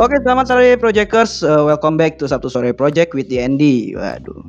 Oke, 0.00 0.16
selamat 0.16 0.48
sore 0.48 0.80
Projecters. 0.80 1.44
Uh, 1.44 1.68
welcome 1.68 2.00
back 2.00 2.16
to 2.16 2.24
Sabtu 2.24 2.48
Sore 2.48 2.72
Project 2.72 3.12
with 3.12 3.28
DND. 3.28 3.92
Waduh. 3.92 4.40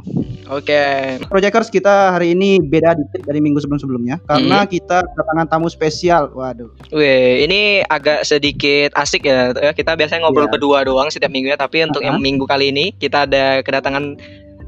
Oke. 0.48 0.80
Projecters 1.28 1.68
kita 1.68 2.16
hari 2.16 2.32
ini 2.32 2.56
beda 2.58 2.96
dikit 2.96 3.28
dari 3.28 3.44
minggu 3.44 3.60
sebelum-sebelumnya 3.60 4.24
karena 4.26 4.64
kita 4.64 5.04
kedatangan 5.04 5.52
tamu 5.52 5.68
spesial. 5.68 6.32
Waduh. 6.32 6.72
Wih, 6.96 7.44
ini 7.44 7.84
agak 7.84 8.24
sedikit 8.24 8.96
asik 8.96 9.28
ya. 9.28 9.52
Kita 9.76 10.00
biasanya 10.00 10.24
ngobrol 10.24 10.48
Iya. 10.48 10.56
berdua 10.56 10.88
doang 10.88 11.12
setiap 11.12 11.28
minggunya, 11.28 11.60
tapi 11.60 11.84
untuk 11.84 12.00
yang 12.00 12.16
Uh-huh. 12.16 12.24
minggu 12.24 12.48
kali 12.48 12.72
ini 12.72 12.96
kita 12.96 13.28
ada 13.28 13.60
kedatangan 13.60 14.16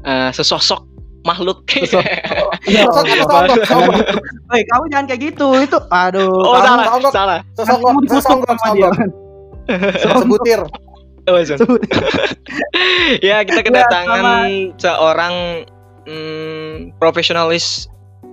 eh, 0.04 0.30
sesosok 0.36 0.84
makhluk. 1.24 1.64
Iya, 2.64 2.88
sosok. 2.92 3.28
Woi, 4.52 4.60
kamu 4.68 4.84
jangan 4.92 5.04
kayak 5.08 5.20
gitu. 5.32 5.48
Itu 5.64 5.80
aduh. 5.88 6.28
oh, 6.28 6.60
kamu- 6.60 7.08
salah, 7.08 7.12
salah. 7.12 7.38
Sosok 7.56 7.76
kamu 7.80 8.44
sama 8.52 8.72
dia. 8.76 8.88
Sebutir. 9.98 10.60
Oh, 11.24 11.40
sorry. 11.40 11.64
ya, 13.26 13.40
kita 13.42 13.64
kedatangan 13.64 14.44
seorang 14.76 15.64
mm, 16.04 17.00
profesionalis 17.00 17.88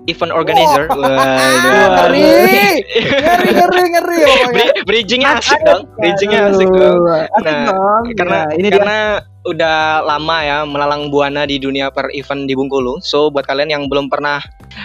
event 0.10 0.34
organizer. 0.34 0.92
Waduh. 0.92 2.12
Ngeri, 2.12 2.84
ngeri, 2.92 3.54
ngeri, 3.56 3.84
ngeri. 3.96 4.20
Bri- 4.52 4.76
Bridgingnya 4.84 5.40
asik 5.40 5.62
dong, 5.64 5.88
bridgingnya 5.96 6.52
asik 6.52 6.68
dong. 6.68 7.00
Asik 7.08 7.46
Nah, 7.48 7.70
dong. 7.72 8.04
karena 8.18 8.40
Ya, 8.50 8.56
ini 8.60 8.68
dia. 8.68 8.76
karena 8.76 9.00
udah 9.42 9.78
lama 10.06 10.38
ya 10.44 10.58
melalang 10.68 11.10
buana 11.10 11.46
di 11.46 11.58
dunia 11.58 11.90
per 11.90 12.12
event 12.12 12.44
di 12.44 12.54
Bengkulu. 12.54 13.00
So 13.00 13.32
buat 13.32 13.48
kalian 13.48 13.72
yang 13.72 13.84
belum 13.88 14.12
pernah 14.12 14.42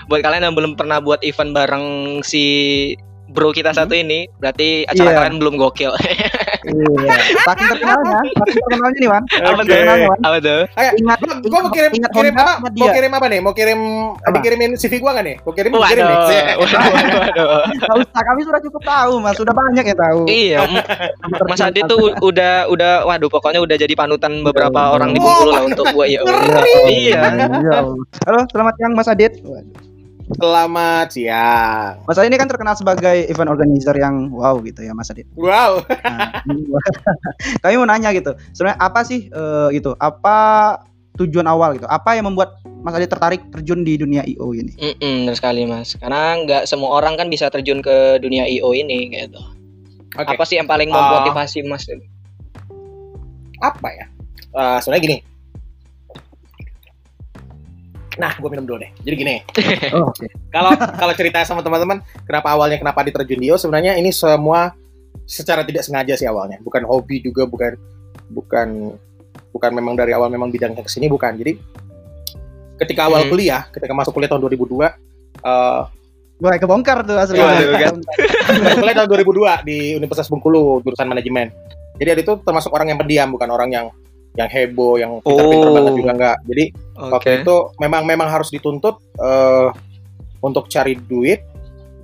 buat 0.06 0.22
kalian 0.22 0.46
yang 0.46 0.54
belum 0.54 0.78
pernah 0.78 1.02
buat 1.02 1.20
event 1.26 1.50
bareng 1.50 1.86
si 2.22 2.44
bro 3.26 3.50
kita 3.50 3.74
satu 3.74 3.90
ini, 3.92 4.30
berarti 4.38 4.86
acara 4.86 5.10
Iya. 5.10 5.16
kalian 5.18 5.36
belum 5.42 5.54
gokil. 5.58 5.90
Iya. 6.66 7.14
Saking 7.46 7.66
terkenalnya, 7.74 8.18
saking 8.26 8.60
terkenalnya 8.62 8.98
nih, 8.98 9.10
Wan. 9.10 9.22
Apa 9.26 9.62
Wan. 10.06 10.18
Apa 10.22 10.36
tuh? 10.38 10.62
Oke, 10.66 10.90
Ingat, 10.96 11.18
gua, 11.46 11.58
mau 11.62 11.72
kirim 11.72 11.90
ingat 11.94 12.10
kirim 12.12 12.34
apa? 12.36 12.52
Mau 12.62 12.70
dia. 12.72 12.92
kirim 12.94 13.12
apa 13.12 13.26
nih? 13.26 13.40
Mau 13.42 13.52
kirim 13.54 13.80
Apa? 14.16 14.34
dikirimin 14.38 14.70
CV 14.78 14.92
gua 14.98 15.10
nggak 15.18 15.26
nih? 15.26 15.36
Gua 15.42 15.52
kirim, 15.54 15.70
Waduh, 15.74 15.88
kirim 15.90 16.04
nih. 16.06 16.18
waduh, 16.56 17.18
waduh. 17.20 17.48
Nggak 17.66 17.96
usah, 18.02 18.22
kami 18.22 18.40
sudah 18.46 18.60
cukup 18.62 18.82
tahu, 18.82 19.12
Mas. 19.20 19.34
Sudah 19.36 19.54
banyak 19.54 19.84
yang 19.84 19.98
tahu. 19.98 20.20
Iya, 20.26 20.58
Mas 21.46 21.60
Adit 21.60 21.84
tuh 21.86 22.14
udah 22.22 22.66
udah 22.70 22.92
waduh 23.06 23.30
pokoknya 23.30 23.60
udah 23.62 23.76
jadi 23.76 23.94
panutan 23.94 24.42
beberapa 24.42 24.94
orang 24.94 25.12
di 25.14 25.18
Bengkulu 25.20 25.50
lah 25.50 25.62
untuk 25.66 25.86
gua 25.92 26.06
ya. 26.06 26.20
Iya. 26.86 27.20
Iya. 27.46 27.80
Halo, 28.26 28.40
selamat 28.50 28.74
siang 28.78 28.92
Mas 28.94 29.08
Adit. 29.08 29.32
Selamat 30.26 31.14
siang. 31.14 32.02
Mas 32.02 32.18
Adit 32.18 32.34
ini 32.34 32.38
kan 32.38 32.50
terkenal 32.50 32.74
sebagai 32.74 33.30
event 33.30 33.46
organizer 33.46 33.94
yang 33.94 34.26
wow 34.34 34.58
gitu 34.58 34.82
ya, 34.82 34.90
Mas 34.90 35.06
Adit. 35.06 35.22
Wow. 35.38 35.86
Nah, 35.86 36.42
kami 37.62 37.78
mau 37.78 37.86
nanya 37.86 38.10
gitu. 38.10 38.34
Sebenarnya 38.50 38.78
apa 38.82 39.06
sih 39.06 39.30
eh, 39.30 39.68
gitu? 39.70 39.94
Apa 39.94 40.36
tujuan 41.14 41.46
awal 41.46 41.78
gitu? 41.78 41.86
Apa 41.86 42.18
yang 42.18 42.26
membuat 42.26 42.58
Mas 42.82 42.98
Adit 42.98 43.06
tertarik 43.06 43.38
terjun 43.54 43.86
di 43.86 43.94
dunia 43.94 44.26
IO 44.26 44.50
ini? 44.50 44.74
Mm-mm, 44.74 45.30
benar 45.30 45.38
sekali 45.38 45.62
mas. 45.62 45.94
Karena 45.94 46.34
nggak 46.42 46.62
semua 46.66 46.98
orang 46.98 47.14
kan 47.14 47.30
bisa 47.30 47.46
terjun 47.46 47.78
ke 47.78 48.18
dunia 48.18 48.50
IO 48.50 48.74
ini 48.74 49.14
gitu. 49.14 49.38
Oke. 50.18 50.26
Apa 50.34 50.42
sih 50.42 50.58
yang 50.58 50.66
paling 50.66 50.90
Ah. 50.90 51.22
memotivasi 51.22 51.62
mas? 51.70 51.86
Apa 53.62 53.88
ya? 53.94 54.06
Eh, 54.58 54.78
sebenarnya 54.82 55.02
gini. 55.06 55.18
Nah, 58.16 58.32
gue 58.34 58.48
minum 58.48 58.64
dulu 58.64 58.80
deh. 58.80 58.90
Jadi 59.04 59.14
gini, 59.14 59.36
Oh, 59.96 60.08
oke. 60.08 60.26
kalau 60.48 60.72
kalau 60.72 61.12
cerita 61.12 61.44
sama 61.44 61.60
teman-teman, 61.60 62.00
kenapa 62.24 62.48
awalnya 62.50 62.80
kenapa 62.80 63.04
diterjun 63.04 63.38
Dio? 63.38 63.56
Sebenarnya 63.56 63.96
ini 63.96 64.08
semua 64.08 64.72
secara 65.26 65.60
tidak 65.62 65.84
sengaja 65.84 66.14
sih 66.14 66.24
awalnya, 66.24 66.56
bukan 66.62 66.86
hobi 66.86 67.20
juga, 67.20 67.44
bukan 67.44 67.76
bukan 68.32 68.68
bukan 69.52 69.70
memang 69.72 69.94
dari 69.96 70.12
awal 70.12 70.28
memang 70.28 70.48
bidangnya 70.48 70.80
ke 70.80 70.88
sini 70.88 71.06
bukan. 71.06 71.36
Jadi 71.36 71.56
ketika 72.76 73.08
awal 73.08 73.24
Hmm. 73.24 73.32
kuliah, 73.32 73.62
ketika 73.68 73.92
masuk 73.92 74.12
kuliah 74.12 74.28
tahun 74.28 74.42
2002, 74.44 74.92
eh 75.42 75.82
Wah, 76.36 76.52
kebongkar 76.60 77.00
tuh 77.00 77.16
asli. 77.16 77.40
Waduh, 77.40 77.80
kan. 77.80 77.96
masuk 78.64 78.78
kuliah 78.84 78.96
tahun 78.96 79.08
2002 79.08 79.64
di 79.64 79.76
Universitas 79.96 80.28
Bengkulu 80.28 80.84
jurusan 80.84 81.08
manajemen. 81.08 81.48
Jadi 81.96 82.08
dia 82.12 82.20
itu 82.20 82.36
termasuk 82.44 82.68
orang 82.76 82.92
yang 82.92 83.00
pendiam, 83.00 83.32
bukan 83.32 83.48
orang 83.48 83.72
yang 83.72 83.86
yang 84.36 84.48
heboh, 84.48 84.94
yang 84.96 85.10
pintar-pintar 85.24 85.68
Oh. 85.68 85.74
banget 85.74 85.92
juga 85.96 86.10
enggak. 86.12 86.36
Jadi 86.44 86.64
Oke. 86.94 87.10
waktu 87.12 87.28
itu 87.42 87.56
memang 87.80 88.02
memang 88.04 88.28
harus 88.28 88.48
dituntut 88.48 89.00
eh, 89.16 89.68
untuk 90.38 90.68
cari 90.68 90.94
duit 90.94 91.40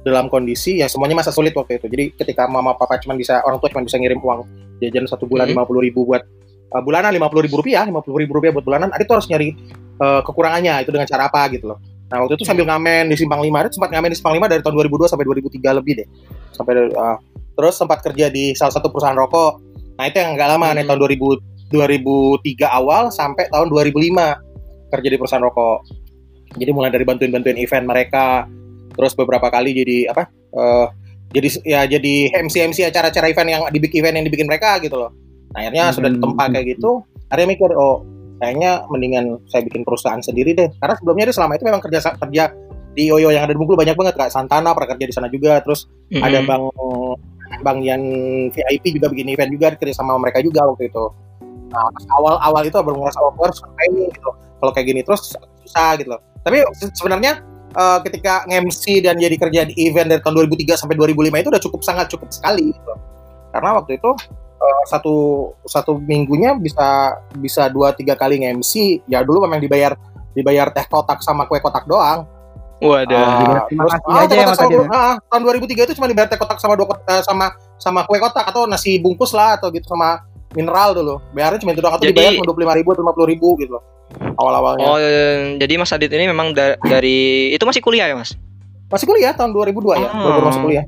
dalam 0.03 0.27
kondisi 0.27 0.81
yang 0.81 0.91
semuanya 0.91 1.15
masa 1.15 1.31
sulit 1.31 1.53
waktu 1.53 1.79
itu. 1.79 1.87
Jadi 1.87 2.05
ketika 2.17 2.49
mama 2.49 2.75
papa 2.75 2.99
cuma 2.99 3.15
bisa 3.15 3.39
orang 3.45 3.61
tua 3.61 3.71
cuma 3.71 3.85
bisa 3.85 4.01
ngirim 4.01 4.19
uang 4.19 4.43
jajan 4.81 5.07
satu 5.07 5.29
bulan 5.29 5.47
Hmm. 5.47 5.55
lima 5.55 5.65
puluh 5.69 5.85
ribu 5.85 6.03
buat 6.03 6.25
eh, 6.73 6.83
bulanan 6.83 7.13
lima 7.13 7.29
puluh 7.29 7.45
ribu 7.45 7.61
rupiah, 7.61 7.85
lima 7.85 8.01
puluh 8.01 8.25
ribu 8.25 8.35
rupiah 8.35 8.51
buat 8.51 8.65
bulanan. 8.65 8.89
Adit 8.91 9.07
tuh 9.07 9.21
harus 9.21 9.29
nyari 9.29 9.53
eh, 10.01 10.21
kekurangannya 10.25 10.83
itu 10.83 10.91
dengan 10.91 11.07
cara 11.07 11.29
apa 11.29 11.47
gitu 11.53 11.69
loh. 11.71 11.79
Nah 12.09 12.21
waktu 12.25 12.37
itu 12.37 12.45
sambil 12.45 12.65
ngamen 12.69 13.09
di 13.09 13.17
Simpang 13.17 13.41
Lima, 13.41 13.65
sempat 13.69 13.89
ngamen 13.89 14.13
di 14.13 14.17
Simpang 14.17 14.37
Lima 14.37 14.45
dari 14.45 14.61
tahun 14.61 14.75
2002 14.85 15.09
sampai 15.09 15.25
2003 15.25 15.73
lebih 15.81 15.93
deh. 16.01 16.09
Sampai 16.53 16.73
eh, 16.89 17.17
terus 17.53 17.75
sempat 17.77 18.01
kerja 18.01 18.33
di 18.33 18.57
salah 18.57 18.73
satu 18.73 18.89
perusahaan 18.89 19.15
rokok. 19.15 19.61
Nah 19.93 20.09
itu 20.09 20.17
yang 20.19 20.33
nggak 20.35 20.49
lama 20.57 20.67
nih 20.73 20.83
Hmm. 20.83 20.89
tahun 20.89 20.99
2000 20.99 21.37
2003 21.73 22.69
awal 22.69 23.09
sampai 23.09 23.49
tahun 23.49 23.73
2005 23.73 24.93
kerja 24.93 25.09
di 25.09 25.17
perusahaan 25.17 25.43
rokok. 25.43 25.79
Jadi 26.53 26.71
mulai 26.71 26.93
dari 26.93 27.09
bantuin-bantuin 27.09 27.57
event 27.57 27.89
mereka, 27.89 28.45
terus 28.93 29.17
beberapa 29.17 29.49
kali 29.49 29.73
jadi 29.73 30.13
apa? 30.13 30.29
eh, 30.53 30.87
jadi 31.33 31.49
ya 31.65 31.81
jadi 31.89 32.15
MC 32.45 32.55
MC 32.69 32.79
acara-acara 32.93 33.33
event 33.33 33.49
yang 33.49 33.63
dibikin 33.73 34.05
event 34.05 34.21
yang 34.21 34.27
dibikin 34.29 34.45
mereka 34.45 34.77
gitu 34.85 35.01
loh. 35.01 35.17
Nah, 35.57 35.65
akhirnya 35.65 35.89
Hmm. 35.89 35.97
sudah 35.97 36.11
ditempa 36.13 36.45
kayak 36.53 36.67
gitu, 36.77 37.01
akhirnya 37.33 37.49
mikir 37.57 37.73
oh 37.73 38.05
kayaknya 38.37 38.85
mendingan 38.93 39.41
saya 39.49 39.65
bikin 39.65 39.81
perusahaan 39.81 40.21
sendiri 40.21 40.53
deh. 40.53 40.69
Karena 40.77 40.93
sebelumnya 41.01 41.33
dia 41.33 41.37
selama 41.41 41.57
itu 41.57 41.65
memang 41.65 41.81
kerja 41.81 41.99
kerja 42.21 42.45
di 42.93 43.09
Yoyo 43.09 43.33
yang 43.33 43.49
ada 43.49 43.57
di 43.57 43.59
Bengkulu 43.65 43.81
banyak 43.81 43.97
banget 43.97 44.15
kayak 44.21 44.33
Santana 44.37 44.77
pernah 44.77 44.93
kerja 44.93 45.07
di 45.09 45.15
sana 45.17 45.29
juga, 45.33 45.65
terus 45.65 45.89
Mm-mm. 46.13 46.21
ada 46.21 46.39
Bang 46.45 46.69
Bang 47.65 47.79
Yan 47.81 48.03
VIP 48.53 49.01
juga 49.01 49.09
bikin 49.09 49.33
event 49.33 49.49
juga 49.49 49.73
kerja 49.73 49.97
sama 49.97 50.21
mereka 50.21 50.45
juga 50.45 50.69
waktu 50.69 50.93
itu. 50.93 51.05
Nah, 51.73 51.89
awal-awal 52.21 52.63
itu 52.69 52.77
baru 52.77 53.01
ngerasa 53.01 53.19
oh, 53.25 53.33
gue 53.33 53.45
harus 53.49 53.59
ngapain 53.65 53.91
nih 53.97 54.09
gitu. 54.13 54.31
Kalau 54.61 54.73
kayak 54.77 54.87
gini 54.87 55.01
terus 55.01 55.33
susah 55.65 55.91
gitu 55.97 56.09
loh. 56.13 56.21
Tapi 56.45 56.61
se- 56.77 56.93
sebenarnya 56.93 57.41
eh, 57.73 57.99
ketika 58.05 58.45
nge-MC 58.45 59.01
dan 59.01 59.17
jadi 59.17 59.37
kerja 59.41 59.61
di 59.73 59.75
event 59.89 60.13
dari 60.13 60.21
tahun 60.21 60.53
2003 60.53 60.77
sampai 60.77 60.95
2005 61.01 61.43
itu 61.43 61.49
udah 61.49 61.63
cukup 61.65 61.81
sangat 61.81 62.07
cukup 62.13 62.29
sekali 62.29 62.77
gitu. 62.77 62.93
Karena 63.51 63.81
waktu 63.81 63.97
itu 63.97 64.11
eh, 64.61 64.83
satu 64.93 65.17
satu 65.65 65.97
minggunya 65.97 66.53
bisa 66.61 67.17
bisa 67.41 67.73
dua 67.73 67.97
tiga 67.97 68.13
kali 68.15 68.45
nge-MC. 68.45 69.09
Ya 69.09 69.25
dulu 69.25 69.49
memang 69.49 69.65
dibayar 69.65 69.97
dibayar 70.37 70.69
teh 70.73 70.85
kotak 70.85 71.25
sama 71.25 71.49
kue 71.49 71.57
kotak 71.65 71.89
doang. 71.89 72.29
Waduh. 72.83 73.63
Terima 73.71 73.87
terus, 73.87 73.95
kasih 73.95 74.11
ah, 74.11 74.23
aja 74.27 74.35
ya, 74.35 74.47
kotak 74.51 74.67
sama, 74.67 74.91
ah, 74.91 75.15
tahun 75.31 75.43
2003 75.55 75.87
itu 75.87 75.95
cuma 75.95 76.07
dibayar 76.11 76.29
teh 76.29 76.39
kotak 76.41 76.59
sama 76.59 76.75
dua 76.75 76.87
eh, 77.09 77.23
sama 77.23 77.47
sama 77.79 78.01
kue 78.05 78.19
kotak 78.19 78.45
atau 78.45 78.67
nasi 78.67 78.99
bungkus 78.99 79.31
lah 79.33 79.55
atau 79.57 79.71
gitu 79.71 79.87
sama 79.87 80.32
mineral 80.53 80.93
dulu. 80.93 81.15
Bayarnya 81.33 81.59
cuma 81.59 81.73
itu 81.73 81.81
doang 81.81 81.95
atau 81.97 82.05
Jadi- 82.05 82.13
dibayar 82.13 82.31
cuma 82.35 82.47
dua 82.47 82.55
puluh 82.55 82.65
lima 82.67 82.75
ribu 82.77 82.89
atau 82.93 83.03
lima 83.03 83.13
puluh 83.13 83.29
ribu 83.29 83.49
gitu 83.57 83.73
loh. 83.73 83.83
Awal-awalnya. 84.13 84.85
Oh, 84.85 84.97
eh, 84.97 85.57
jadi 85.57 85.73
Mas 85.77 85.91
Adit 85.91 86.09
ini 86.09 86.29
memang 86.29 86.53
da- 86.53 86.77
dari 86.79 87.51
itu 87.51 87.65
masih 87.65 87.81
kuliah 87.81 88.07
ya, 88.07 88.17
Mas? 88.17 88.37
Masih 88.87 89.09
kuliah 89.09 89.33
tahun 89.33 89.57
2002 89.57 89.97
ya, 89.97 90.09
Oh. 90.13 90.21
baru 90.21 90.41
masuk 90.45 90.63
kuliah. 90.63 90.85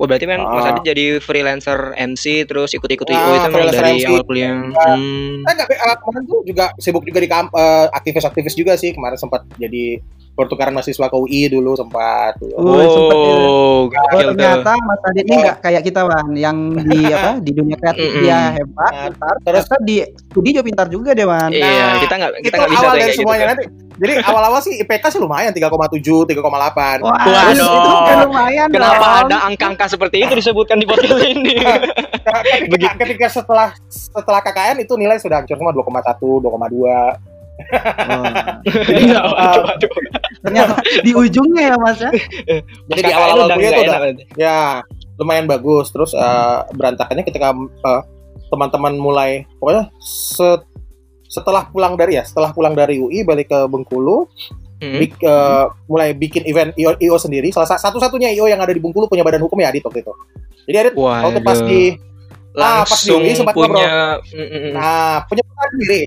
Oh, 0.00 0.08
berarti 0.08 0.24
memang 0.24 0.48
Mas 0.48 0.64
Ah. 0.64 0.70
Adit 0.72 0.84
jadi 0.88 1.04
freelancer 1.20 1.92
MC 1.94 2.48
terus 2.48 2.72
ikut-ikut 2.72 3.04
IO 3.04 3.12
Ah, 3.14 3.36
itu 3.36 3.48
memang 3.52 3.68
dari 3.68 4.00
MC. 4.00 4.08
awal 4.08 4.24
kuliah. 4.24 4.56
Ah. 4.72 4.96
Hmm. 4.96 5.44
Eh 5.44 5.52
enggak, 5.52 5.68
eh, 5.68 5.96
kemarin 6.00 6.22
tuh 6.24 6.38
juga 6.42 6.64
sibuk 6.80 7.04
juga 7.04 7.20
di 7.20 7.28
kamp, 7.28 7.52
eh, 7.52 7.86
aktivis-aktivis 7.92 8.54
juga 8.56 8.72
sih. 8.74 8.90
Kemarin 8.90 9.20
sempat 9.20 9.44
jadi 9.54 10.00
pertukaran 10.32 10.72
mahasiswa 10.72 11.06
ke 11.06 11.16
UI 11.18 11.46
dulu 11.46 11.72
sempat. 11.72 12.40
Oh, 12.40 12.80
ya. 12.80 12.88
Oh, 12.88 13.00
Oh, 13.42 13.78
gokil 13.86 14.26
tuh. 14.26 14.34
ternyata 14.34 14.72
Mas 14.78 15.00
Adit 15.04 15.24
ini 15.24 15.36
nggak 15.38 15.56
kayak 15.60 15.82
kita 15.82 16.00
Wan, 16.02 16.26
yang 16.32 16.56
di 16.78 17.00
apa 17.12 17.30
di 17.38 17.50
dunia 17.50 17.76
kreatif 17.76 18.08
Mm-mm. 18.08 18.22
dia 18.22 18.38
hebat, 18.54 18.80
Nah, 18.90 19.02
pintar. 19.06 19.34
terus- 19.38 19.68
Ternyata 19.68 19.76
di 19.82 19.96
studi 20.06 20.48
juga 20.50 20.62
pintar 20.62 20.86
juga 20.86 21.10
deh 21.12 21.24
Wan. 21.24 21.50
Iya, 21.50 21.68
Nah, 21.68 21.96
kita 21.98 22.14
nggak 22.16 22.30
kita 22.40 22.54
nggak 22.54 22.70
bisa 22.70 22.80
awal 22.80 22.90
dari 22.90 22.98
kayak 22.98 23.10
gitu. 23.10 23.20
semuanya 23.20 23.44
kan. 23.44 23.50
nanti. 23.54 23.64
Jadi 23.92 24.12
awal-awal 24.18 24.60
sih 24.60 24.74
IPK 24.78 25.04
sih 25.06 25.20
lumayan 25.20 25.52
3,7, 25.52 25.68
3,8. 26.24 27.04
Wah, 27.04 27.12
Waduh. 27.12 27.52
itu, 27.52 27.60
itu 27.62 28.00
kan 28.02 28.18
lumayan 28.24 28.68
Kenapa 28.68 28.96
dong. 28.98 29.14
ada 29.22 29.36
angka-angka 29.46 29.84
seperti 29.86 30.16
itu 30.18 30.32
disebutkan 30.32 30.76
di 30.76 30.86
podcast 30.86 31.20
ini? 31.28 31.54
ketika, 32.64 32.88
ketika 32.96 33.26
setelah 33.30 33.68
setelah 33.86 34.40
KKN 34.40 34.80
itu 34.80 34.96
nilai 34.96 35.20
sudah 35.20 35.38
hancur 35.38 35.54
semua 35.54 35.70
2,1, 35.70 36.40
2,2. 36.40 37.31
Oh, 37.62 38.24
Jadi 38.64 39.02
Iya, 39.06 39.20
waduh, 39.22 39.62
waduh. 39.64 39.90
ternyata 40.42 40.74
di 41.00 41.12
ujungnya 41.12 41.72
ya 41.72 41.76
Mas 41.78 41.98
ya. 41.98 42.10
jadi 42.90 43.00
di 43.00 43.12
awal-awal 43.12 43.48
kuliah 43.52 43.70
nggak 43.70 43.78
tuh 43.78 43.86
udah 43.86 44.00
ya 44.34 44.56
lumayan 45.16 45.46
bagus. 45.46 45.88
Terus 45.88 46.10
eh, 46.12 46.58
berantakannya 46.70 47.22
ketika 47.22 47.54
eh, 47.54 48.02
teman-teman 48.48 48.94
mulai 48.96 49.30
pokoknya 49.56 49.88
se- 49.98 50.64
setelah 51.24 51.64
pulang 51.66 51.94
dari 51.94 52.18
ya, 52.18 52.24
setelah 52.24 52.52
pulang 52.52 52.74
dari 52.74 52.98
UI 52.98 53.22
balik 53.22 53.48
ke 53.48 53.58
Bengkulu, 53.64 54.28
Hmm. 54.82 54.98
bik- 54.98 55.22
eh, 55.22 55.64
mulai 55.86 56.10
bikin 56.12 56.42
event 56.44 56.74
IO, 56.74 56.98
IO 56.98 57.16
sendiri. 57.16 57.48
Salah 57.48 57.68
sa- 57.68 57.80
satu-satunya 57.80 58.34
IO 58.34 58.50
yang 58.50 58.58
ada 58.58 58.74
di 58.74 58.82
Bengkulu 58.82 59.06
punya 59.06 59.22
badan 59.22 59.40
hukum 59.40 59.56
ya 59.56 59.70
Adit 59.70 59.80
waktu 59.80 60.02
itu. 60.02 60.12
Jadi 60.66 60.76
Adit 60.78 60.94
waktu 60.94 61.40
pas 61.40 61.56
Waduh. 61.56 61.68
di 61.68 61.82
Ah, 62.52 62.84
pas 62.84 62.92
langsung 62.92 63.24
diuli 63.24 63.32
sempat 63.32 63.54
punya 63.56 64.20
mm, 64.20 64.36
mm, 64.36 64.48
mm. 64.52 64.72
Nah, 64.76 65.24
punya 65.24 65.40
sendiri. 65.72 66.00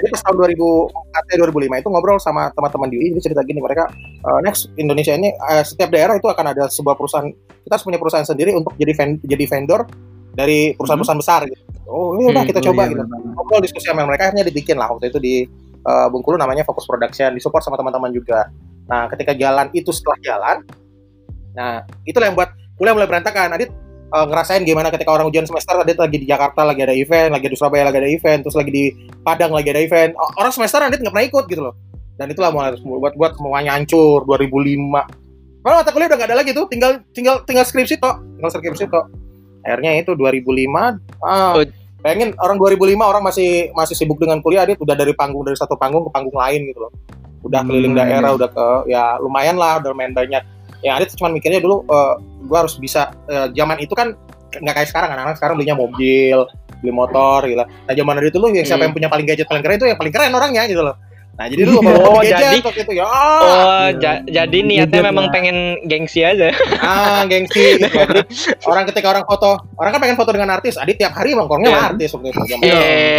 Jadi 0.00 0.10
pas 0.10 0.20
tahun 0.24 0.36
2004 0.40 1.36
2005 1.36 1.80
itu 1.84 1.88
ngobrol 1.92 2.16
sama 2.16 2.48
teman-teman 2.56 2.88
di 2.88 2.96
UI, 2.96 3.06
ini 3.12 3.20
cerita 3.20 3.44
gini 3.44 3.60
mereka 3.60 3.84
eh, 4.00 4.40
next 4.40 4.72
Indonesia 4.74 5.12
ini 5.12 5.28
eh, 5.28 5.62
setiap 5.62 5.92
daerah 5.92 6.16
itu 6.16 6.24
akan 6.24 6.56
ada 6.56 6.64
sebuah 6.72 6.96
perusahaan 6.96 7.28
kita 7.60 7.72
harus 7.76 7.84
punya 7.84 8.00
perusahaan 8.00 8.24
sendiri 8.24 8.56
untuk 8.56 8.72
jadi 8.80 8.92
ven- 8.96 9.20
jadi 9.20 9.44
vendor 9.44 9.84
dari 10.32 10.72
perusahaan-perusahaan 10.72 11.20
besar 11.20 11.40
gitu. 11.46 11.60
Oh, 11.90 12.14
ini 12.14 12.30
udah 12.30 12.46
Hmm, 12.46 12.50
kita 12.54 12.60
Oh, 12.62 12.66
coba 12.70 12.82
iya, 12.86 12.90
gitu. 12.94 13.02
Ngobrol 13.34 13.60
diskusi 13.60 13.86
sama 13.90 14.06
mereka 14.06 14.30
akhirnya 14.30 14.46
dibikin 14.46 14.78
lah 14.78 14.88
waktu 14.94 15.10
itu 15.10 15.18
di 15.20 15.34
eh, 15.80 16.06
Bengkulu 16.08 16.38
namanya 16.40 16.62
Fokus 16.64 16.86
Production, 16.88 17.34
disupport 17.36 17.60
sama 17.60 17.76
teman-teman 17.76 18.10
juga. 18.14 18.48
Nah, 18.88 19.06
ketika 19.10 19.34
jalan 19.34 19.68
itu 19.70 19.90
setelah 19.94 20.18
jalan, 20.22 20.56
nah 21.54 21.82
itulah 22.06 22.30
yang 22.30 22.36
buat 22.38 22.50
kuliah 22.78 22.94
mulai 22.94 23.06
berantakan. 23.10 23.54
Adit 23.54 23.70
eh, 24.10 24.26
ngerasain 24.26 24.62
gimana 24.66 24.90
ketika 24.90 25.10
orang 25.14 25.30
ujian 25.30 25.46
semester 25.46 25.78
Adit 25.78 25.96
lagi 25.96 26.16
di 26.18 26.26
Jakarta 26.26 26.66
lagi 26.66 26.82
ada 26.82 26.94
event, 26.94 27.30
lagi 27.30 27.46
di 27.46 27.56
Surabaya 27.56 27.88
lagi 27.88 27.98
ada 28.02 28.10
event, 28.10 28.40
terus 28.42 28.56
lagi 28.58 28.70
di 28.70 28.84
Padang 29.22 29.54
lagi 29.54 29.68
ada 29.70 29.80
event. 29.80 30.10
Orang 30.36 30.52
semester 30.52 30.82
Adit 30.82 31.00
nggak 31.00 31.12
pernah 31.14 31.26
ikut 31.26 31.44
gitu 31.46 31.62
loh. 31.62 31.74
Dan 32.18 32.28
itulah 32.28 32.52
mulai 32.52 32.76
buat 32.76 33.14
buat 33.16 33.32
semuanya 33.38 33.78
hancur 33.78 34.28
2005. 34.28 35.64
Kalau 35.64 35.74
mata 35.76 35.90
kuliah 35.92 36.08
udah 36.08 36.18
nggak 36.20 36.30
ada 36.32 36.38
lagi 36.40 36.50
tuh, 36.52 36.66
tinggal 36.68 37.00
tinggal 37.12 37.44
tinggal 37.44 37.64
skripsi 37.64 37.96
toh, 38.00 38.20
tinggal 38.36 38.50
skripsi 38.52 38.84
toh. 38.92 39.08
Akhirnya 39.64 39.96
itu 40.00 40.12
2005 40.16 40.96
ah, 41.20 41.56
Oh. 41.56 41.64
Bayangin 42.00 42.32
orang 42.40 42.56
2005 42.56 42.96
orang 42.96 43.20
masih 43.20 43.68
masih 43.76 43.92
sibuk 43.92 44.16
dengan 44.16 44.40
kuliah, 44.40 44.64
Adit 44.64 44.80
udah 44.80 44.96
dari 44.96 45.12
panggung 45.12 45.44
dari 45.44 45.52
satu 45.52 45.76
panggung 45.76 46.08
ke 46.08 46.10
panggung 46.12 46.32
lain 46.32 46.72
gitu 46.72 46.80
loh. 46.88 46.92
Udah 47.44 47.60
keliling 47.60 47.92
Hmm, 47.92 48.00
daerah, 48.00 48.30
iya. 48.32 48.36
udah 48.40 48.48
ke 48.48 48.66
ya 48.88 49.04
lumayan 49.20 49.56
lah, 49.60 49.84
udah 49.84 49.92
main 49.92 50.12
banyak. 50.16 50.40
Ya 50.80 50.96
Adit 50.96 51.12
cuma 51.16 51.28
mikirnya 51.28 51.60
dulu 51.60 51.84
eh, 51.86 52.14
gua 52.48 52.64
harus 52.64 52.76
bisa 52.80 53.12
eh, 53.28 53.52
zaman 53.52 53.78
itu 53.80 53.92
kan 53.92 54.16
nggak 54.50 54.74
kayak 54.82 54.88
sekarang 54.90 55.10
anak-anak 55.14 55.36
sekarang 55.38 55.54
belinya 55.60 55.76
mobil, 55.78 56.38
beli 56.82 56.92
motor 56.92 57.46
gitu. 57.46 57.62
Nah 57.62 57.92
zaman 57.94 58.14
dulu 58.32 58.46
yang 58.50 58.66
siapa 58.66 58.82
Hmm. 58.82 58.86
yang 58.90 58.94
punya 58.96 59.08
paling 59.12 59.26
gadget 59.28 59.46
paling 59.46 59.62
keren 59.62 59.76
itu 59.78 59.86
yang 59.86 59.98
paling 60.00 60.14
keren 60.14 60.32
orangnya 60.34 60.62
gitu 60.66 60.82
loh. 60.82 60.96
Nah 61.40 61.48
jadi 61.48 61.62
dulu 61.64 61.80
baru 61.88 61.98
Oh, 62.04 62.20
gadget 62.20 62.36
jadi- 62.36 62.60
waktu 62.60 62.80
itu 62.84 62.92
ya. 62.92 63.04
Oh, 63.04 63.12
Ah, 63.40 63.88
ja- 63.96 64.20
jadi 64.22 64.58
niatnya 64.60 64.92
Gadget 64.92 65.08
memang 65.08 65.24
lah. 65.24 65.32
pengen 65.32 65.56
gengsi 65.88 66.20
aja. 66.20 66.52
ah 66.78 67.24
gengsi 67.24 67.80
gitu. 67.80 67.88
Jadi 68.10 68.20
orang 68.62 68.84
ketika 68.84 69.08
orang 69.08 69.24
foto, 69.24 69.56
orang 69.74 69.90
kan 69.90 70.00
pengen 70.00 70.16
foto 70.16 70.30
dengan 70.30 70.52
artis. 70.52 70.76
Adit 70.76 70.96
tiap 70.96 71.12
hari 71.12 71.32
sama 71.32 71.48
Iya. 71.56 71.80
artis 71.88 72.12
waktu 72.12 72.28
itu. 72.28 72.40
Eh, 72.40 72.60
itu. 72.60 72.68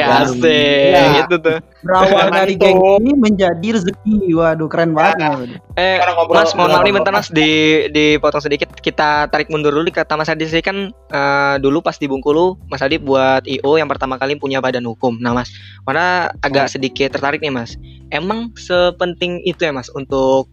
Waduh. 0.05 0.21
asik. 0.21 0.85
Iya. 0.87 1.03
Gitu 1.17 1.35
tuh. 1.39 1.57
Berawal 1.81 2.27
dari 2.37 2.53
gengsi 2.55 3.11
menjadi 3.17 3.67
rezeki. 3.73 4.15
Waduh, 4.31 4.67
keren 4.67 4.91
banget. 4.93 5.17
waduh. 5.17 5.59
Eh, 5.73 5.97
Orang 5.97 6.15
ngobrol- 6.15 6.37
Mas, 6.37 6.51
mohon 6.53 6.69
maaf 6.69 6.83
nih 6.83 6.93
bentar 6.93 7.11
Mas 7.11 7.27
di 7.27 7.49
dipotong 7.89 8.37
sedikit. 8.39 8.69
Kita 8.75 9.25
tarik 9.25 9.49
mundur 9.49 9.71
dulu 9.71 9.89
kata 9.89 10.13
Mas 10.13 10.29
Adi 10.29 10.45
sih 10.45 10.61
kan 10.61 10.77
eh, 10.91 11.55
dulu 11.57 11.81
pas 11.81 11.95
di 11.95 12.05
Bungkulu 12.05 12.59
Mas 12.67 12.81
Adi 12.81 12.99
buat 12.99 13.41
IO 13.43 13.75
yang 13.75 13.87
pertama 13.87 14.15
kali 14.15 14.35
punya 14.35 14.59
badan 14.59 14.83
hukum. 14.83 15.17
Nah, 15.17 15.33
Mas, 15.33 15.49
mana 15.81 16.29
agak 16.37 16.69
sedikit 16.69 17.09
tertarik 17.09 17.39
nih, 17.39 17.49
Mas. 17.49 17.73
Emang 18.11 18.51
sepenting 18.53 19.39
itu 19.41 19.61
ya, 19.61 19.71
Mas, 19.71 19.87
untuk 19.89 20.51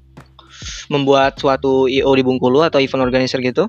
membuat 0.89 1.37
suatu 1.37 1.87
IO 1.87 2.11
di 2.11 2.23
Bungkulu 2.23 2.63
atau 2.63 2.79
event 2.79 3.03
organizer 3.03 3.39
gitu? 3.39 3.67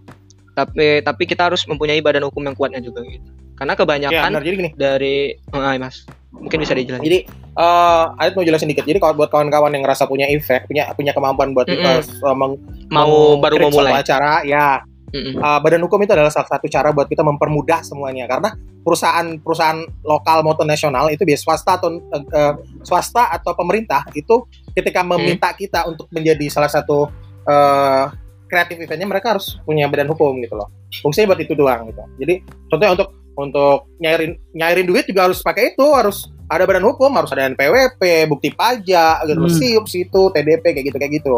Tapi 0.54 1.02
tapi 1.02 1.24
kita 1.24 1.48
harus 1.48 1.64
mempunyai 1.66 2.00
badan 2.00 2.26
hukum 2.26 2.44
yang 2.44 2.54
kuatnya 2.54 2.80
juga 2.80 3.02
gitu. 3.02 3.24
Karena 3.56 3.74
Ya, 3.74 3.80
kebanyakan 3.80 4.30
benar. 4.30 4.42
Jadi 4.42 4.56
gini, 4.56 4.72
dari 4.74 5.16
oh, 5.52 5.60
Mas, 5.78 6.04
mungkin 6.32 6.58
bisa 6.60 6.72
dijelasin. 6.72 7.04
Jadi 7.04 7.20
eh 7.52 8.04
Adit 8.16 8.34
mau 8.34 8.46
jelasin 8.46 8.70
dikit. 8.70 8.84
Jadi 8.84 8.98
kalau 8.98 9.14
buat 9.14 9.28
kawan-kawan 9.28 9.72
yang 9.72 9.84
ngerasa 9.84 10.06
punya 10.06 10.28
efek, 10.28 10.64
punya 10.66 10.88
punya 10.94 11.12
kemampuan 11.12 11.52
buat 11.52 11.68
Mm-mm. 11.68 11.84
eh, 11.84 12.00
s- 12.00 12.16
meng- 12.24 12.60
Mau 12.88 13.36
baru 13.38 13.60
mau 13.60 13.68
meng-create 13.68 13.74
mulai. 13.74 13.92
suatu 13.92 14.04
acara, 14.06 14.34
ya 14.44 14.66
Mm-mm. 15.10 15.42
eh, 15.42 15.60
badan 15.62 15.82
hukum 15.86 16.00
itu 16.06 16.14
adalah 16.14 16.30
salah 16.30 16.50
satu 16.50 16.66
cara 16.70 16.94
buat 16.94 17.10
kita 17.10 17.26
mempermudah 17.26 17.82
semuanya. 17.82 18.30
Karena 18.30 18.54
perusahaan-perusahaan 18.86 19.80
lokal 20.06 20.42
maupun 20.46 20.66
nasional 20.66 21.10
itu 21.12 21.26
biasa 21.26 21.42
swasta 21.44 21.72
atau 21.78 21.90
eh, 22.14 22.54
swasta 22.86 23.24
atau 23.34 23.52
pemerintah 23.54 24.06
itu 24.16 24.46
ketika 24.74 25.02
meminta 25.04 25.50
kita 25.54 25.86
untuk 25.90 26.08
menjadi 26.14 26.46
salah 26.48 26.72
satu 26.72 27.10
eh 27.50 28.06
kreatif 28.50 28.82
eventnya 28.82 29.06
mereka 29.06 29.38
harus 29.38 29.62
punya 29.62 29.86
badan 29.86 30.10
hukum 30.10 30.34
gitu 30.42 30.58
loh. 30.58 30.74
Fungsinya 31.06 31.34
buat 31.34 31.42
itu 31.46 31.54
doang 31.54 31.86
gitu. 31.94 32.02
Jadi 32.18 32.34
contohnya 32.66 32.92
untuk 32.98 33.10
untuk 33.40 33.80
nyairin 34.04 34.36
nyairin 34.52 34.90
duit 34.90 35.06
juga 35.08 35.30
harus 35.30 35.40
pakai 35.40 35.78
itu 35.78 35.86
harus 35.96 36.28
ada 36.50 36.66
badan 36.66 36.84
hukum 36.84 37.14
harus 37.14 37.32
ada 37.32 37.48
NPWP 37.48 38.02
bukti 38.28 38.50
pajak 38.52 39.24
gitu 39.30 39.46
Hmm. 39.48 39.54
siup 39.54 39.86
situ 39.88 40.22
TDP 40.34 40.76
kayak 40.76 40.86
gitu 40.92 40.98
kayak 41.00 41.14
gitu 41.22 41.36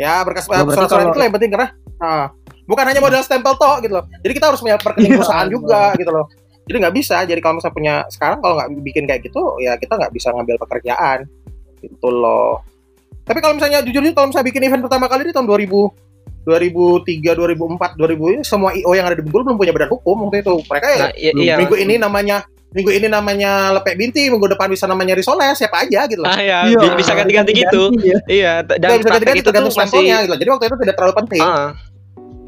ya 0.00 0.24
berkas 0.26 0.48
berarti 0.50 0.72
surat-surat 0.74 1.14
itu 1.14 1.20
yang 1.20 1.34
penting 1.36 1.50
karena 1.54 1.68
nah, 2.00 2.26
bukan 2.68 2.84
hanya 2.84 3.00
modal 3.00 3.20
stempel 3.20 3.56
toh 3.56 3.80
gitu 3.80 3.90
loh 3.90 4.04
jadi 4.20 4.32
kita 4.32 4.46
harus 4.46 4.60
punya 4.60 4.76
rekening 4.76 5.08
Iya, 5.08 5.18
perusahaan 5.18 5.48
juga 5.48 5.82
gitu 5.96 6.10
loh 6.10 6.26
jadi 6.62 6.76
nggak 6.78 6.94
bisa 6.94 7.16
jadi 7.24 7.40
kalau 7.40 7.56
misalnya 7.56 7.74
punya 7.74 7.94
sekarang 8.06 8.38
kalau 8.38 8.54
nggak 8.54 8.68
bikin 8.82 9.04
kayak 9.04 9.20
gitu 9.24 9.40
ya 9.58 9.74
kita 9.74 9.96
nggak 9.96 10.12
bisa 10.12 10.28
ngambil 10.30 10.56
pekerjaan 10.60 11.24
gitu 11.80 12.08
loh 12.08 12.60
tapi 13.24 13.40
kalau 13.40 13.56
misalnya 13.56 13.80
jujur 13.80 14.04
kalau 14.12 14.28
misalnya 14.28 14.46
bikin 14.46 14.62
event 14.62 14.82
pertama 14.84 15.06
kali 15.06 15.24
di 15.24 15.32
tahun 15.32 15.48
2000 15.48 16.06
2003, 16.46 17.36
2004, 17.36 18.00
2000 18.00 18.32
ini 18.32 18.40
semua 18.40 18.72
IO 18.72 18.92
yang 18.92 19.04
ada 19.04 19.12
di 19.12 19.20
Bengkulu 19.20 19.42
belum 19.44 19.58
punya 19.58 19.68
badan 19.68 19.90
hukum 19.90 20.16
waktu 20.24 20.40
itu. 20.40 20.54
Mereka 20.64 20.86
ya 20.86 20.96
Nah, 20.98 21.10
iya, 21.12 21.30
belum. 21.30 21.44
iya. 21.44 21.54
minggu 21.56 21.76
ini 21.76 21.94
namanya 21.98 22.36
minggu 22.68 22.88
ini 22.90 23.04
namanya 23.06 23.52
lepek 23.74 23.96
binti, 23.96 24.28
minggu 24.28 24.48
depan 24.48 24.68
bisa 24.68 24.84
namanya 24.84 25.12
risoles, 25.12 25.56
siapa 25.56 25.84
aja 25.84 26.04
gitu 26.04 26.20
loh. 26.20 26.28
Ah 26.28 26.40
ya, 26.40 26.64
Iya, 26.64 26.78
bi- 26.78 26.96
bisa 26.96 27.12
ganti-ganti 27.12 27.52
gitu. 27.52 27.92
ganti 27.92 28.06
ya. 28.06 28.18
Iya, 28.24 28.52
t- 28.62 28.76
dan 28.76 28.96
bisa 28.96 29.08
ganti-ganti 29.10 29.40
tergantung 29.42 29.72
masih 29.72 29.80
stempelnya 29.82 30.16
gitu. 30.18 30.28
loh. 30.28 30.38
Jadi 30.38 30.48
waktu 30.50 30.64
itu 30.64 30.76
tidak 30.78 30.94
terlalu 30.96 31.14
penting. 31.20 31.42
ah, 31.44 31.68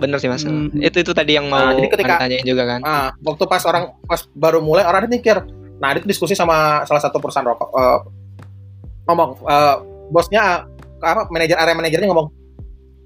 bener 0.00 0.16
sih 0.16 0.26
mas. 0.26 0.42
Hmm. 0.42 0.72
Itu 0.74 0.98
itu 0.98 1.12
tadi 1.12 1.36
yang 1.36 1.46
mau 1.46 1.60
Nah, 1.60 1.76
jadi 1.76 1.88
ketika- 1.88 2.18
tanyain 2.18 2.42
juga 2.42 2.64
kan. 2.66 2.80
Nah, 2.80 3.06
waktu 3.20 3.44
pas 3.44 3.62
orang 3.62 3.84
pas 4.02 4.20
baru 4.32 4.58
mulai 4.58 4.82
orang 4.82 5.04
itu 5.04 5.14
mikir. 5.14 5.36
Nah, 5.76 5.92
itu 5.92 6.04
diskusi 6.04 6.32
sama 6.32 6.82
salah 6.84 6.98
satu 6.98 7.16
perusahaan 7.16 7.44
rokok 7.44 7.68
eh, 7.70 7.98
ngomong 9.04 9.30
eh, 9.42 9.76
bosnya 10.08 10.64
apa 10.98 11.28
manajer 11.28 11.56
area 11.56 11.72
manajernya 11.72 12.08
ngomong, 12.08 12.28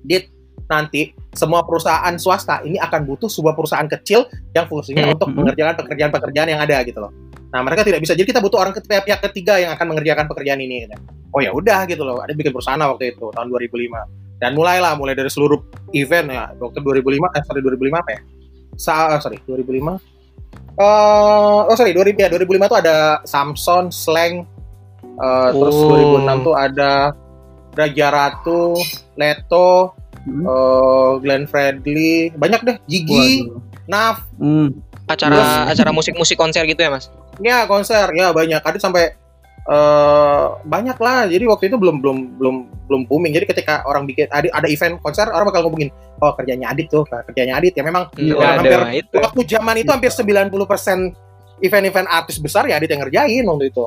"Dit, 0.02 0.26
nanti 0.64 1.12
semua 1.31 1.62
perusahaan 1.62 2.14
swasta 2.17 2.62
ini 2.62 2.75
akan 2.76 3.05
butuh 3.05 3.29
sebuah 3.29 3.52
perusahaan 3.52 3.87
kecil 3.87 4.25
yang 4.50 4.64
fungsinya 4.64 5.05
Hmm. 5.05 5.14
untuk 5.14 5.29
mengerjakan 5.31 5.75
pekerjaan-pekerjaan 5.76 6.49
yang 6.49 6.61
ada 6.61 6.81
gitu 6.82 6.99
loh. 6.99 7.12
Nah, 7.50 7.62
mereka 7.62 7.87
tidak 7.87 8.02
bisa. 8.02 8.19
Jadi 8.19 8.26
kita 8.26 8.43
butuh 8.43 8.58
orang 8.58 8.75
ketiga 8.75 8.99
pihak 9.00 9.20
ketiga 9.31 9.55
yang 9.58 9.70
akan 9.70 9.94
mengerjakan 9.94 10.26
pekerjaan 10.26 10.58
ini. 10.58 10.87
gitu. 10.87 10.96
Oh 11.31 11.38
ya 11.38 11.50
udah 11.50 11.87
gitu 11.87 12.02
loh. 12.02 12.19
Ada 12.19 12.31
bikin 12.32 12.50
perusahaan 12.50 12.79
waktu 12.79 13.14
itu 13.14 13.26
tahun 13.31 13.46
2005. 13.46 14.02
Dan 14.44 14.52
mulailah 14.52 14.93
mulai 14.93 15.17
dari 15.17 15.32
seluruh 15.32 15.56
event 15.91 16.29
ya. 16.29 16.52
Waktu 16.55 16.85
2005 16.85 17.32
eh 17.32 17.43
sorry 17.43 17.61
2005 17.64 17.96
apa 17.96 18.11
ya? 18.12 18.20
Sa 18.76 18.94
sorry 19.19 19.41
2005 19.41 19.96
eh 20.74 21.60
oh 21.65 21.72
sorry 21.72 21.94
2000 21.94 22.19
ya 22.19 22.29
2005 22.29 22.67
tuh 22.67 22.79
ada 22.79 22.96
Samson, 23.24 23.89
Slang, 23.89 24.44
eh, 25.17 25.48
terus 25.51 25.72
Oh. 25.72 25.89
2006 25.89 26.36
tuh 26.43 26.53
ada 26.53 27.15
Raja 27.72 28.06
Ratu, 28.06 28.74
Leto, 29.15 29.94
Hmm. 30.24 30.43
eh, 30.43 31.10
Glenn 31.20 31.44
Fredly, 31.46 32.34
banyak 32.34 32.60
deh, 32.63 32.77
Gigi, 32.84 33.46
Waduh. 33.48 33.60
Naf, 33.86 34.17
Hmm. 34.36 34.74
Acara 35.05 35.69
acara 35.69 35.93
musik-musik 35.93 36.34
konser 36.34 36.65
gitu 36.65 36.81
ya 36.81 36.89
mas. 36.89 37.13
ya 37.39 37.67
konser, 37.67 38.08
ya 38.13 38.32
banyak. 38.32 38.58
Ada 38.58 38.81
sampai 38.81 39.13
eh 39.65 40.44
banyak 40.61 40.99
lah. 40.99 41.25
Jadi 41.25 41.44
waktu 41.44 41.65
itu 41.67 41.77
belum 41.77 42.05
belum 42.05 42.19
belum 42.37 42.56
belum 42.85 43.01
booming. 43.09 43.33
Jadi 43.33 43.47
ketika 43.49 43.81
orang 43.85 44.05
bikin 44.05 44.29
ada, 44.29 44.44
ada 44.47 44.69
event 44.69 45.01
konser, 45.01 45.25
orang 45.27 45.49
bakal 45.49 45.65
ngomongin, 45.65 45.89
oh 46.21 46.33
kerjanya 46.33 46.69
Adit 46.69 46.87
tuh, 46.87 47.03
kerjanya 47.09 47.56
Adit 47.56 47.73
ya 47.73 47.81
memang 47.81 48.13
Iya, 48.15 48.37
Nggak 48.37 48.53
hampir- 48.61 49.01
itu. 49.01 49.17
waktu 49.17 49.41
zaman 49.49 49.75
itu 49.79 49.91
hampir 49.91 50.11
90% 50.13 51.17
event-event 51.61 52.09
artis 52.09 52.37
besar 52.37 52.69
ya 52.69 52.77
Adit 52.77 52.93
yang 52.93 53.01
ngerjain 53.03 53.41
waktu 53.43 53.73
itu. 53.73 53.85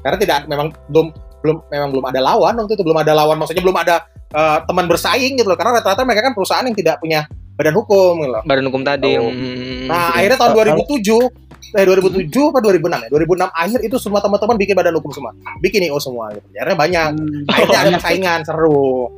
Karena 0.00 0.16
tidak 0.16 0.38
memang 0.46 0.70
belum 0.86 1.06
belum 1.42 1.56
memang 1.66 1.88
belum 1.90 2.04
ada 2.06 2.20
lawan 2.22 2.54
waktu 2.54 2.72
itu 2.72 2.84
belum 2.86 2.98
ada 3.02 3.12
lawan 3.12 3.34
maksudnya 3.34 3.62
belum 3.62 3.74
ada 3.76 4.06
eh, 4.30 4.58
teman 4.62 4.86
bersaing 4.86 5.34
gitu 5.34 5.44
loh 5.44 5.58
karena 5.58 5.82
rata-rata 5.82 6.06
mereka 6.06 6.30
kan 6.30 6.32
perusahaan 6.32 6.62
yang 6.62 6.72
tidak 6.72 6.96
punya 6.96 7.26
badan 7.52 7.74
hukum 7.74 8.16
gitu 8.16 8.30
loh. 8.30 8.42
Badan 8.46 8.64
hukum 8.64 8.82
tadi. 8.82 9.18
Oh. 9.18 9.26
hmm, 9.26 9.90
Nah, 9.90 10.14
akhirnya 10.14 10.38
tahun 10.38 10.52
Kalau- 10.54 10.86
2007 10.86 11.51
eh 11.72 11.84
2007 11.84 12.28
apa 12.28 12.58
2006 12.60 13.04
ya? 13.04 13.08
2006 13.10 13.48
akhir 13.48 13.78
itu 13.82 13.96
semua 13.96 14.20
teman-teman 14.20 14.56
bikin 14.56 14.74
badan 14.74 14.94
hukum 14.96 15.10
semua. 15.10 15.32
Bikin 15.58 15.80
IO 15.88 15.96
semua 15.96 16.28
gitu. 16.30 16.44
Akhirnya 16.52 16.76
banyak. 16.76 17.06
Hmm. 17.14 17.48
Akhirnya 17.48 17.72
ada 17.72 17.88
Banyak. 17.88 17.98
persaingan 17.98 18.40
seru. 18.44 19.08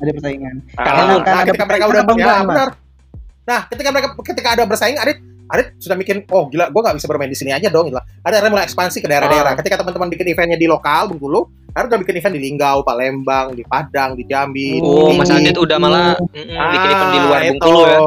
Ada 0.00 0.10
persaingan. 0.12 0.54
Nah, 0.56 0.74
Karena- 0.80 1.04
nah, 1.06 1.18
karena 1.20 1.38
ada 1.38 1.48
ketika 1.48 1.64
mereka 1.64 1.84
udah 1.86 2.02
persaingan 2.02 2.26
ya, 2.26 2.48
benar. 2.48 2.68
Nah, 3.40 3.60
ketika 3.66 3.88
mereka 3.90 4.08
ketika 4.22 4.48
ada 4.52 4.62
bersaing, 4.64 4.98
Adit 4.98 5.18
Adit 5.50 5.74
sudah 5.82 5.98
mikir, 5.98 6.22
oh 6.30 6.46
gila, 6.46 6.70
gue 6.70 6.78
nggak 6.78 6.94
bisa 6.94 7.10
bermain 7.10 7.26
di 7.26 7.34
sini 7.34 7.50
aja 7.50 7.66
dong. 7.66 7.90
Gitu. 7.90 7.98
Ada 7.98 8.38
akhirnya 8.38 8.52
mulai 8.54 8.64
ekspansi 8.70 9.02
ke 9.02 9.10
daerah-daerah. 9.10 9.50
Ah. 9.50 9.58
Ketika 9.58 9.82
teman-teman 9.82 10.06
bikin 10.06 10.30
eventnya 10.30 10.54
di 10.54 10.70
lokal, 10.70 11.10
Bengkulu, 11.10 11.42
akhirnya 11.74 11.90
udah 11.90 12.00
bikin 12.06 12.14
event 12.22 12.34
di 12.38 12.42
Linggau, 12.46 12.76
Palembang, 12.86 13.58
di 13.58 13.66
Padang, 13.66 14.14
di 14.14 14.22
Jambi. 14.30 14.78
Oh, 14.78 15.10
di 15.10 15.18
Mas. 15.18 15.26
Adit 15.26 15.58
udah 15.58 15.74
malah 15.82 16.14
Ah, 16.54 16.70
bikin 16.70 16.88
event 16.94 17.10
di 17.10 17.18
luar. 17.26 17.40
Bengkulu 17.42 17.80
ya. 17.82 17.98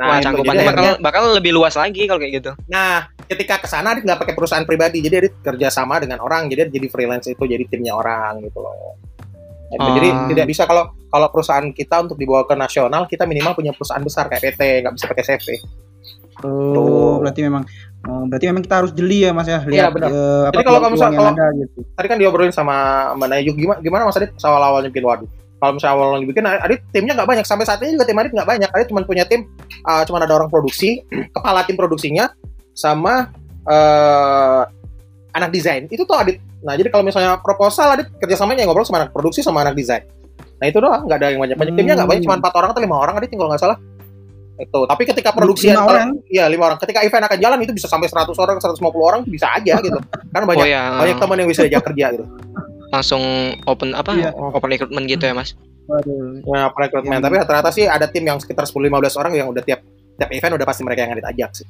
Nah, 0.00 0.06
Wah, 0.06 0.16
itu. 0.16 0.24
cangkupannya 0.24 0.56
Jadi 0.56 0.64
bakal 0.66 0.80
akhirnya- 0.82 1.00
bakal 1.02 1.22
lebih 1.30 1.52
luas 1.52 1.74
lagi 1.76 2.02
kalau 2.08 2.16
kayak 2.16 2.32
gitu. 2.40 2.50
Nah, 2.66 2.92
ketika 3.22 3.60
ke 3.60 3.68
sana 3.68 3.92
Adit 3.92 4.02
nggak 4.02 4.16
pakai 4.18 4.32
perusahaan 4.32 4.64
pribadi, 4.64 4.98
jadi 4.98 5.20
Adit 5.20 5.34
kerja 5.38 5.68
sama 5.68 6.00
dengan 6.00 6.18
orang, 6.18 6.48
jadi 6.48 6.64
Adit 6.64 6.74
jadi 6.74 6.88
freelance 6.88 7.28
itu 7.28 7.44
jadi 7.44 7.60
timnya 7.68 7.92
orang 7.92 8.40
gitu 8.40 8.58
loh. 8.58 8.96
Nah, 9.70 9.76
Ah. 9.78 9.94
Jadi 9.94 10.08
tidak 10.32 10.46
bisa 10.48 10.64
kalau 10.64 10.88
kalau 11.06 11.28
perusahaan 11.28 11.62
kita 11.68 12.00
untuk 12.00 12.16
dibawa 12.16 12.42
ke 12.42 12.56
nasional, 12.56 13.04
kita 13.04 13.22
minimal 13.22 13.52
punya 13.52 13.70
perusahaan 13.70 14.00
besar 14.00 14.26
kayak 14.26 14.42
PT, 14.50 14.60
nggak 14.80 14.94
bisa 14.96 15.06
pakai 15.06 15.22
CV. 15.22 15.46
Oh, 16.40 17.20
berarti 17.20 17.44
memang 17.44 17.68
oh, 18.02 18.24
berarti 18.24 18.48
memang 18.48 18.62
kita 18.62 18.80
harus 18.80 18.90
jeli 18.90 19.22
ya 19.22 19.30
Mas 19.30 19.44
ya 19.44 19.60
lihat 19.62 19.92
benar. 19.92 20.08
eh, 20.08 20.42
apa 20.48 20.54
Jadi 20.54 20.64
kalau 20.64 20.80
kamu 20.80 20.96
kalau- 20.96 21.34
ada 21.36 21.46
gitu. 21.54 21.78
Tadi 21.92 22.06
kan 22.08 22.16
diobrolin 22.16 22.50
sama 22.50 22.76
Mbak 23.12 23.28
Nayu 23.28 23.52
gimana 23.52 23.78
gimana 23.78 24.02
Mas 24.08 24.16
Adit 24.16 24.32
awal 24.40 24.62
awalnya 24.64 24.88
bikin 24.88 25.04
waduh. 25.04 25.28
Kalau 25.60 25.76
misalnya 25.76 25.94
awal-awalnya 26.00 26.28
bikin 26.32 26.44
Adit 26.48 26.80
timnya 26.88 27.12
nggak 27.20 27.28
banyak 27.28 27.44
sampai 27.44 27.68
saat 27.68 27.84
ini 27.84 28.00
juga 28.00 28.08
tim 28.08 28.16
Adit 28.16 28.32
nggak 28.32 28.48
banyak. 28.48 28.70
Adit 28.72 28.88
cuma 28.88 29.04
punya 29.04 29.28
tim 29.28 29.44
uh, 29.84 30.02
cuma 30.08 30.16
ada 30.16 30.32
orang 30.32 30.48
produksi, 30.48 31.04
kepala 31.36 31.68
tim 31.68 31.76
produksinya 31.76 32.32
sama 32.72 33.28
eh 33.68 34.62
anak 35.36 35.50
desain. 35.52 35.84
Itu 35.92 36.08
tuh 36.08 36.16
Adit. 36.16 36.40
Nah, 36.64 36.80
jadi 36.80 36.88
kalau 36.88 37.04
misalnya 37.04 37.36
proposal 37.44 37.92
Adit 37.92 38.08
kerjasamanya 38.16 38.64
ngobrol 38.64 38.88
sama 38.88 39.04
anak 39.04 39.12
produksi 39.12 39.44
sama 39.44 39.60
anak 39.60 39.76
desain. 39.76 40.08
Nah, 40.60 40.66
itu 40.68 40.80
doang, 40.80 41.04
nggak 41.04 41.18
ada 41.20 41.26
yang 41.32 41.40
banyak-banyak. 41.44 41.72
Timnya 41.76 41.94
nggak 42.00 42.08
banyak, 42.08 42.22
cuma 42.24 42.36
empat 42.40 42.52
orang 42.56 42.68
atau 42.72 42.80
lima 42.80 42.96
orang 42.96 43.14
Adit 43.20 43.28
kalau 43.36 43.52
nggak 43.52 43.60
salah. 43.60 43.78
Itu. 44.60 44.80
Tapi 44.84 45.02
ketika 45.08 45.32
produksi 45.32 45.72
Lima 45.72 45.88
orang? 45.88 46.20
Iya, 46.28 46.44
lima 46.52 46.68
orang. 46.68 46.76
Ketika 46.76 47.00
event 47.00 47.24
akan 47.24 47.38
jalan 47.40 47.58
itu 47.64 47.72
bisa 47.72 47.88
sampai 47.88 48.12
100 48.12 48.36
orang, 48.36 48.60
150 48.60 48.76
orang 49.00 49.20
bisa 49.24 49.48
aja 49.56 49.80
gitu. 49.80 49.96
Karena 50.36 50.44
banyak 50.44 50.64
oh 50.64 50.68
ya, 50.68 50.82
banyak 51.00 51.16
teman 51.16 51.36
yang 51.40 51.48
bisa 51.48 51.60
diajak 51.64 51.84
kerja 51.88 52.06
gitu. 52.12 52.24
Langsung 52.90 53.22
open 53.64 53.94
apa? 53.94 54.12
Iya. 54.12 54.30
Open 54.34 54.68
recruitment 54.68 55.06
gitu 55.06 55.24
ya, 55.24 55.34
Mas. 55.34 55.54
Waduh. 55.86 56.42
Ya, 56.44 56.70
perekrutmen. 56.70 57.18
Yang- 57.18 57.24
Tapi 57.24 57.34
rata-rata 57.40 57.70
sih 57.70 57.84
ada 57.84 58.06
tim 58.06 58.22
yang 58.22 58.38
sekitar 58.38 58.62
10-15 58.62 59.16
orang 59.16 59.32
yang 59.34 59.48
udah 59.48 59.62
tiap 59.62 59.82
tiap 60.14 60.30
event 60.30 60.54
udah 60.54 60.66
pasti 60.68 60.82
mereka 60.84 61.02
yang 61.02 61.16
Adit 61.16 61.26
ajak 61.26 61.50
sih. 61.56 61.66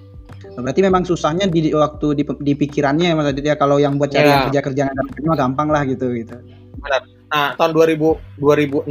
Berarti 0.50 0.80
memang 0.82 1.06
susahnya 1.06 1.46
di 1.46 1.70
waktu 1.70 2.18
di, 2.18 2.24
di 2.26 2.52
pikirannya 2.52 3.06
ya 3.06 3.14
Mas 3.14 3.30
Adit 3.30 3.44
ya 3.44 3.54
kalau 3.54 3.78
yang 3.78 3.94
buat 3.96 4.10
cari 4.10 4.26
Iya. 4.26 4.32
yang 4.34 4.44
kerja-kerja 4.50 4.82
mah 5.22 5.38
gampang 5.38 5.68
lah 5.70 5.86
gitu 5.86 6.10
gitu. 6.12 6.34
Nah, 7.30 7.54
tahun 7.54 7.70
2000 7.70 8.18
2006 8.36 8.90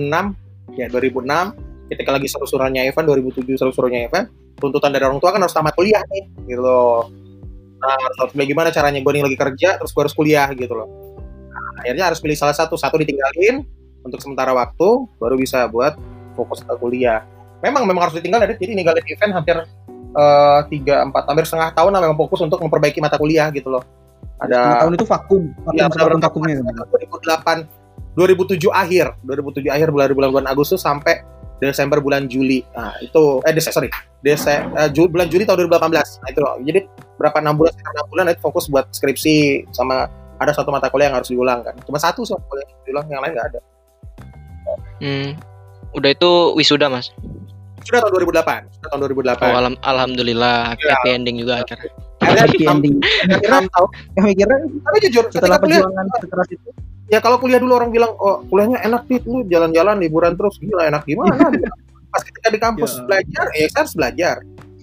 ya 0.78 0.88
2006 0.88 1.54
ketika 1.90 2.10
lagi 2.10 2.28
seru-serunya 2.30 2.88
event 2.88 3.06
2007 3.06 3.58
seru-serunya 3.58 4.08
event 4.08 4.30
tuntutan 4.56 4.94
dari 4.94 5.04
orang 5.04 5.20
tua 5.20 5.34
kan 5.34 5.42
harus 5.42 5.52
tamat 5.52 5.74
kuliah 5.76 6.00
nih 6.08 6.24
gitu 6.48 6.62
loh. 6.62 7.10
Nah, 7.80 7.96
harus 7.96 8.18
harus 8.20 8.34
gimana 8.36 8.70
caranya 8.72 9.00
gue 9.00 9.12
nih 9.12 9.24
lagi 9.24 9.38
kerja 9.38 9.70
terus 9.76 9.92
gue 9.92 10.02
harus 10.04 10.16
kuliah 10.16 10.48
gitu 10.54 10.72
loh. 10.72 10.88
Akhirnya 11.82 12.12
harus 12.12 12.20
pilih 12.20 12.38
salah 12.38 12.56
satu, 12.56 12.76
satu 12.76 13.00
ditinggalin 13.00 13.64
untuk 14.04 14.20
sementara 14.20 14.52
waktu 14.56 14.88
baru 15.20 15.36
bisa 15.36 15.68
buat 15.68 15.96
fokus 16.36 16.64
ke 16.64 16.74
kuliah. 16.80 17.24
Memang 17.60 17.84
memang 17.84 18.08
harus 18.08 18.16
ditinggal 18.16 18.44
jadi 18.44 18.72
ninggalin 18.72 19.04
event 19.04 19.32
hampir 19.36 19.58
eh, 20.16 20.60
tiga 20.72 21.04
empat 21.04 21.28
hampir 21.28 21.44
setengah 21.48 21.76
tahun 21.76 21.92
lah 21.96 22.02
memang 22.08 22.18
fokus 22.20 22.40
untuk 22.44 22.60
memperbaiki 22.64 23.04
mata 23.04 23.20
kuliah 23.20 23.52
gitu 23.52 23.72
loh. 23.72 23.84
Ada 24.40 24.88
tahun 24.88 24.96
itu 24.96 25.08
vakum, 25.08 25.44
vakum 25.68 25.76
Ya, 25.76 25.92
sevakum 25.92 26.24
benar-benar 26.24 26.24
vakumnya. 26.32 26.56
2008 26.96 27.80
2007 28.18 28.68
akhir 28.74 29.06
2007 29.24 29.70
akhir 29.70 29.88
bulan 29.96 30.12
bulan 30.12 30.30
bulan 30.34 30.46
Agustus 30.50 30.82
sampai 30.84 31.24
Desember 31.60 32.00
bulan 32.00 32.26
Juli 32.28 32.64
nah 32.76 32.96
itu 33.04 33.44
eh 33.48 33.54
Desember 33.56 33.76
sorry 33.86 33.90
Desember 34.24 35.08
bulan 35.08 35.28
Juli 35.32 35.44
tahun 35.48 35.68
2018 35.72 36.24
nah 36.24 36.28
itu 36.32 36.40
loh. 36.44 36.56
jadi 36.64 36.80
berapa 37.20 37.38
enam 37.40 37.56
bulan 37.60 37.72
sekitar 37.76 37.94
enam 37.96 38.08
bulan 38.12 38.26
itu 38.32 38.42
fokus 38.44 38.66
buat 38.72 38.86
skripsi 38.92 39.68
sama 39.76 40.08
ada 40.40 40.52
satu 40.52 40.70
mata 40.70 40.88
kuliah 40.88 41.08
yang 41.08 41.18
harus 41.18 41.28
diulang 41.28 41.60
kan. 41.62 41.76
Cuma 41.84 41.96
satu 41.96 42.24
sih 42.24 42.32
mata 42.32 42.48
kuliah 42.48 42.66
yang 42.66 42.80
diulang 42.84 43.06
yang 43.08 43.22
lain 43.22 43.32
nggak 43.34 43.48
ada. 43.48 43.60
Hmm. 45.00 45.30
Udah 45.92 46.10
itu 46.10 46.32
wisuda, 46.54 46.88
Mas. 46.88 47.12
sudah 47.80 48.04
tahun 48.04 48.12
2008 48.28 48.68
sudah 48.70 48.90
tahun 48.92 49.00
2008 49.08 49.40
Oh, 49.42 49.56
alam- 49.56 49.80
alhamdulillah. 49.82 50.76
Ya. 50.76 50.94
happy 50.94 51.10
ending 51.12 51.36
juga 51.38 51.64
akhirnya. 51.64 51.90
akhirnya 52.20 52.44
Happy 52.44 52.60
ending. 52.62 52.96
enam 53.42 53.66
tahun. 53.66 53.90
Ya 54.14 54.22
mikirnya 54.22 54.58
tapi 54.80 54.98
jujur 55.02 55.24
setelah 55.28 55.58
perjuangan 55.58 56.06
sekeras 56.20 56.50
itu. 56.52 56.70
Ya 57.08 57.18
kalau 57.18 57.40
kuliah 57.40 57.58
dulu 57.58 57.74
orang 57.74 57.90
bilang 57.90 58.12
oh 58.14 58.44
kuliahnya 58.46 58.84
enak 58.84 59.08
nih 59.08 59.24
lu 59.24 59.42
jalan-jalan 59.44 59.96
liburan 59.98 60.36
terus. 60.36 60.60
Gila 60.60 60.86
enak 60.86 61.04
gimana? 61.04 61.34
Pas 62.12 62.22
ketika 62.22 62.48
di 62.50 62.60
kampus 62.60 62.92
Ya. 62.92 63.02
belajar 63.02 63.46
ya 63.50 63.66
saya 63.66 63.80
harus 63.80 63.96
belajar 63.96 64.36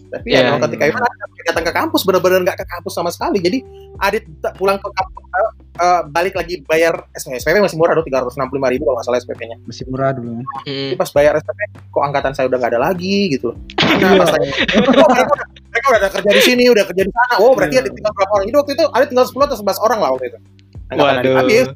tapi 0.07 0.27
Ya, 0.29 0.39
ya, 0.39 0.43
kalau 0.47 0.59
ya. 0.59 0.65
ketika 0.69 0.85
itu 0.87 0.99
datang 1.47 1.65
ke 1.65 1.73
kampus 1.73 2.01
benar-benar 2.03 2.41
nggak 2.43 2.59
ke 2.59 2.67
kampus 2.67 2.93
sama 2.93 3.11
sekali 3.11 3.39
jadi 3.39 3.59
Adit 3.97 4.25
pulang 4.55 4.77
ke 4.77 4.89
kampus 4.89 5.23
eh, 5.27 5.51
eh, 5.79 6.01
balik 6.07 6.35
lagi 6.35 6.55
bayar 6.63 6.95
SPP 7.13 7.39
SPP 7.39 7.57
masih 7.59 7.77
murah 7.77 7.95
tuh 7.95 8.05
tiga 8.05 8.21
ratus 8.21 8.35
enam 8.35 8.47
puluh 8.47 8.61
lima 8.61 8.69
ribu 8.71 8.83
kalau 8.85 8.97
nggak 8.97 9.07
salah 9.07 9.19
SPP-nya 9.19 9.57
masih 9.65 9.85
murah 9.87 10.11
dulu. 10.13 10.31
Hmm. 10.37 10.45
jadi 10.65 10.97
pas 10.97 11.11
bayar 11.11 11.33
SPP 11.39 11.61
kok 11.87 12.03
angkatan 12.03 12.33
saya 12.33 12.47
udah 12.47 12.59
nggak 12.59 12.73
ada 12.75 12.81
lagi 12.83 13.17
gitu 13.33 13.51
loh 13.51 13.57
nah 14.03 14.13
pas 14.19 14.29
tanya, 14.29 14.47
oh, 14.77 15.09
mereka, 15.09 15.33
udah- 15.33 15.51
mereka 15.67 15.87
udah 15.89 16.01
ada 16.01 16.11
kerja 16.13 16.31
di 16.31 16.43
sini 16.43 16.65
udah 16.69 16.85
kerja 16.85 17.03
di 17.03 17.13
sana 17.13 17.35
oh 17.39 17.53
berarti 17.55 17.75
Iya. 17.75 17.83
ada 17.83 17.91
tinggal 17.91 18.13
berapa 18.13 18.33
orang 18.33 18.47
jadi 18.47 18.57
waktu 18.57 18.73
itu 18.75 18.85
ada 18.91 19.05
tinggal 19.07 19.27
10 19.27 19.47
atau 19.47 19.57
11 19.63 19.87
orang 19.87 19.99
lah 19.99 20.11
waktu 20.13 20.27
itu 20.27 20.39
angkatan 20.87 21.13
Adit 21.13 21.25
Waduh. 21.25 21.37
habis 21.37 21.67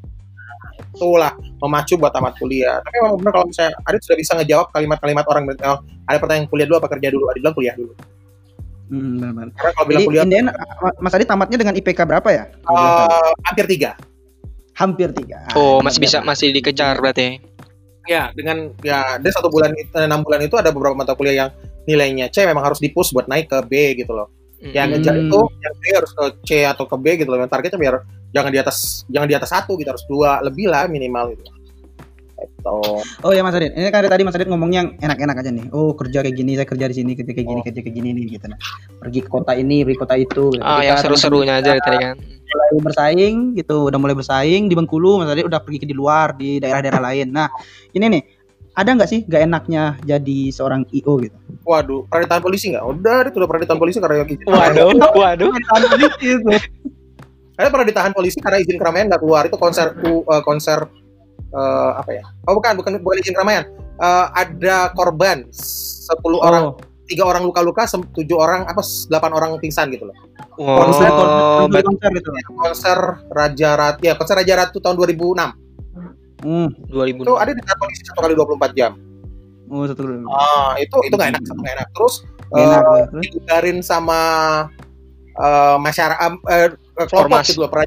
itulah 0.90 1.32
memacu 1.60 1.94
buat 1.94 2.10
tamat 2.10 2.34
kuliah. 2.36 2.82
Tapi 2.82 2.96
memang 2.98 3.16
benar 3.16 3.32
kalau 3.32 3.46
misalnya 3.46 3.72
Adit 3.84 4.00
sudah 4.02 4.18
bisa 4.18 4.32
ngejawab 4.34 4.66
kalimat-kalimat 4.68 5.24
orang 5.24 5.42
oh, 5.62 5.78
ada 6.04 6.18
pertanyaan 6.18 6.44
kuliah 6.44 6.66
dulu 6.66 6.76
apa 6.76 6.88
kerja 6.90 7.08
dulu? 7.08 7.24
Adit 7.30 7.40
bilang 7.40 7.54
kuliah 7.54 7.74
dulu. 7.74 7.92
Hmm, 8.90 9.16
benar-benar. 9.16 9.48
Karena 9.54 9.72
kalau 9.72 9.86
bilang 9.86 10.00
Jadi 10.00 10.08
kuliah 10.10 10.24
Indian, 10.26 10.46
Mas 10.98 11.14
Adi 11.14 11.24
tamatnya 11.24 11.56
dengan 11.56 11.74
IPK 11.74 12.00
berapa 12.02 12.28
ya? 12.28 12.44
eh, 12.50 13.30
hampir 13.46 13.64
tiga. 13.64 13.90
Hampir 14.74 15.08
tiga. 15.12 15.38
Oh, 15.54 15.78
Ah, 15.78 15.86
masih 15.86 16.00
benar. 16.00 16.10
bisa 16.10 16.18
masih 16.20 16.48
dikejar 16.50 16.98
berarti. 16.98 17.38
Ya 18.04 18.32
dengan 18.32 18.72
ya 18.80 19.16
dia 19.16 19.30
satu 19.30 19.46
bulan 19.46 19.70
itu 19.72 19.92
enam 19.94 20.24
bulan 20.24 20.40
itu 20.40 20.56
ada 20.56 20.72
beberapa 20.72 20.96
mata 20.96 21.12
kuliah 21.12 21.46
yang 21.46 21.50
nilainya 21.84 22.26
C 22.26 22.42
memang 22.42 22.64
harus 22.64 22.80
dipus 22.80 23.12
buat 23.12 23.28
naik 23.28 23.46
ke 23.46 23.58
B 23.64 23.72
gitu 23.94 24.10
loh. 24.10 24.26
Yang 24.58 24.74
Hmm. 24.82 24.92
ngejar 24.96 25.14
Hmm. 25.14 25.24
itu 25.28 25.38
yang 25.60 25.74
B 25.76 25.84
harus 25.94 26.10
ke 26.10 26.24
C 26.42 26.50
atau 26.64 26.84
ke 26.84 26.96
B 26.96 27.06
gitu 27.14 27.28
loh. 27.28 27.38
Yang 27.38 27.50
targetnya 27.52 27.78
biar 27.78 27.94
jangan 28.32 28.50
di 28.50 28.58
atas 28.58 28.76
jangan 29.06 29.28
di 29.28 29.36
atas 29.36 29.50
satu 29.52 29.76
gitu 29.76 29.86
harus 29.86 30.02
dua 30.08 30.40
lebih 30.40 30.66
lah 30.66 30.88
minimal 30.88 31.36
gitu. 31.36 31.44
Gitu. 32.40 32.76
Oh 33.20 33.32
ya 33.32 33.44
Mas 33.44 33.52
Adit, 33.52 33.76
ini 33.76 33.84
kan 33.88 34.00
dari 34.00 34.08
tadi 34.08 34.22
Mas 34.24 34.36
Adit 34.36 34.48
ngomongnya 34.48 34.84
yang 34.84 34.88
enak-enak 34.96 35.36
aja 35.44 35.50
nih. 35.52 35.66
Oh 35.70 35.92
kerja 35.92 36.24
kayak 36.24 36.36
gini, 36.36 36.56
saya 36.56 36.64
kerja 36.64 36.86
di 36.88 36.96
sini, 36.96 37.12
kerja 37.12 37.32
kayak 37.32 37.48
gini, 37.48 37.60
Oh. 37.60 37.64
kerja 37.64 37.80
kayak 37.84 37.94
gini 37.96 38.08
nih 38.16 38.24
gitu. 38.36 38.46
Nah, 38.48 38.58
pergi 38.98 39.20
ke 39.20 39.28
kota 39.28 39.52
ini, 39.52 39.84
pergi 39.84 39.96
ke 39.96 40.02
kota 40.02 40.16
itu. 40.16 40.44
gitu. 40.56 40.62
Ah, 40.64 40.80
Ketika 40.80 40.88
yang 40.88 40.98
seru-serunya 41.04 41.54
aja 41.60 41.70
tadi 41.76 41.98
kan. 42.00 42.16
mulai 42.50 42.82
bersaing 42.82 43.36
gitu, 43.54 43.76
udah 43.92 43.98
mulai 44.02 44.16
bersaing 44.16 44.66
di 44.66 44.74
Bengkulu, 44.74 45.20
Mas 45.22 45.30
Adit 45.30 45.46
udah 45.46 45.60
pergi 45.62 45.78
ke 45.82 45.86
di 45.86 45.94
luar 45.94 46.34
di 46.34 46.58
daerah-daerah 46.58 46.98
lain. 46.98 47.30
Nah, 47.30 47.46
ini 47.94 48.06
nih, 48.10 48.22
ada 48.74 48.90
nggak 48.96 49.10
sih 49.10 49.20
gak 49.26 49.44
enaknya 49.46 49.98
jadi 50.02 50.38
seorang 50.50 50.86
IO 50.94 51.20
gitu? 51.20 51.36
Waduh, 51.66 52.06
pernah 52.08 52.24
ditahan 52.26 52.42
polisi 52.42 52.72
nggak? 52.72 52.84
Udah, 52.86 53.16
itu 53.28 53.36
udah 53.38 53.48
pernah 53.50 53.62
ditahan 53.66 53.80
polisi 53.80 53.96
karena 54.00 54.14
izin 54.24 54.38
Waduh, 54.46 54.88
waduh. 55.14 55.50
Saya 57.60 57.68
pernah 57.68 57.86
ditahan 57.86 58.12
polisi 58.16 58.38
karena 58.40 58.56
izin 58.56 58.80
keramaian 58.80 59.06
nggak 59.12 59.20
keluar. 59.20 59.44
Itu 59.44 59.60
konser 59.60 59.92
uh, 60.00 60.42
konser 60.42 60.88
uh, 61.52 61.92
apa 61.96 62.10
ya? 62.12 62.24
Oh 62.44 62.54
bukan, 62.54 62.74
bukan 62.74 62.92
bukan 62.98 63.16
izin 63.18 63.32
keramaian. 63.32 63.64
Uh, 63.96 64.26
ada 64.32 64.90
korban 64.92 65.44
10 65.50 66.08
orang, 66.38 66.72
Oh, 66.72 66.80
tiga 67.04 67.22
orang 67.22 67.42
luka-luka, 67.42 67.84
sem- 67.84 68.06
tujuh 68.08 68.34
orang 68.34 68.64
apa 68.64 68.80
s- 68.80 69.04
delapan 69.06 69.30
orang 69.32 69.50
pingsan 69.58 69.90
gitu 69.90 70.06
loh. 70.06 70.16
konser, 70.56 71.08
Oh, 71.08 71.16
konser, 71.64 71.72
bet- 71.72 71.86
konser 71.86 72.10
gitu. 72.12 72.28
Konser 72.50 72.98
Raja 73.28 73.70
Ratu, 73.74 74.00
ya 74.02 74.12
konser 74.14 74.36
Raja 74.36 74.54
Ratu 74.56 74.76
tahun 74.78 74.94
2006. 74.94 75.52
Hmm. 76.40 76.68
2000. 76.86 77.20
Itu 77.20 77.34
ada 77.34 77.50
ditahan 77.50 77.76
polisi 77.76 78.02
satu 78.02 78.20
kali 78.20 78.32
24 78.32 78.72
jam. 78.72 78.92
Oh, 79.68 79.84
satu 79.84 80.00
dulu. 80.02 80.26
Ah, 80.28 80.74
itu 80.76 80.96
itu 81.04 81.14
nggak 81.14 81.30
enak, 81.30 81.42
satu 81.44 81.60
nggak 81.60 81.74
enak. 81.76 81.88
Terus 81.90 82.14
enak 82.50 82.82
uh, 82.82 83.04
dibubarin 83.16 83.78
sama 83.80 84.20
uh, 85.36 85.76
masyarakat 85.78 86.18
uh, 86.40 86.68
kelompok 87.04 87.28
Ormas. 87.30 87.46
gitu 87.46 87.60
loh. 87.60 87.70
Eh, 87.70 87.86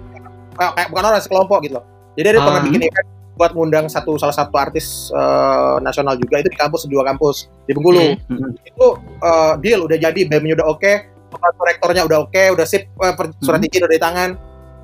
kayak 0.72 0.88
bukan 0.89 1.03
orang 1.03 1.20
sekelompok 1.20 1.60
gitu 1.62 1.74
loh. 1.75 1.86
Jadi 2.13 2.27
dia 2.29 2.39
pernah 2.39 2.62
Ah. 2.62 2.65
bikin 2.65 2.82
event 2.84 3.08
buat 3.33 3.51
ngundang 3.57 3.89
satu 3.89 4.13
salah 4.21 4.35
satu 4.35 4.53
artis 4.61 5.09
uh, 5.09 5.81
nasional 5.81 6.13
juga 6.21 6.37
itu 6.41 6.53
di 6.53 6.57
kampus 6.59 6.85
di 6.85 6.93
dua 6.93 7.01
kampus 7.05 7.49
di 7.65 7.73
Bengkulu. 7.73 8.13
Hmm. 8.29 8.37
Hmm. 8.37 8.51
Itu 8.61 8.85
uh, 9.25 9.53
deal 9.57 9.81
udah 9.85 9.97
jadi, 9.97 10.21
BEM-nya 10.29 10.61
udah 10.61 10.67
oke, 10.69 10.91
tempat 11.33 11.51
rektornya 11.65 12.05
udah 12.05 12.29
oke, 12.29 12.43
udah 12.53 12.65
sip, 12.65 12.89
uh, 13.01 13.13
surat 13.41 13.57
Hmm. 13.57 13.67
izin 13.69 13.81
udah 13.85 13.95
di 13.97 14.03
tangan. 14.03 14.31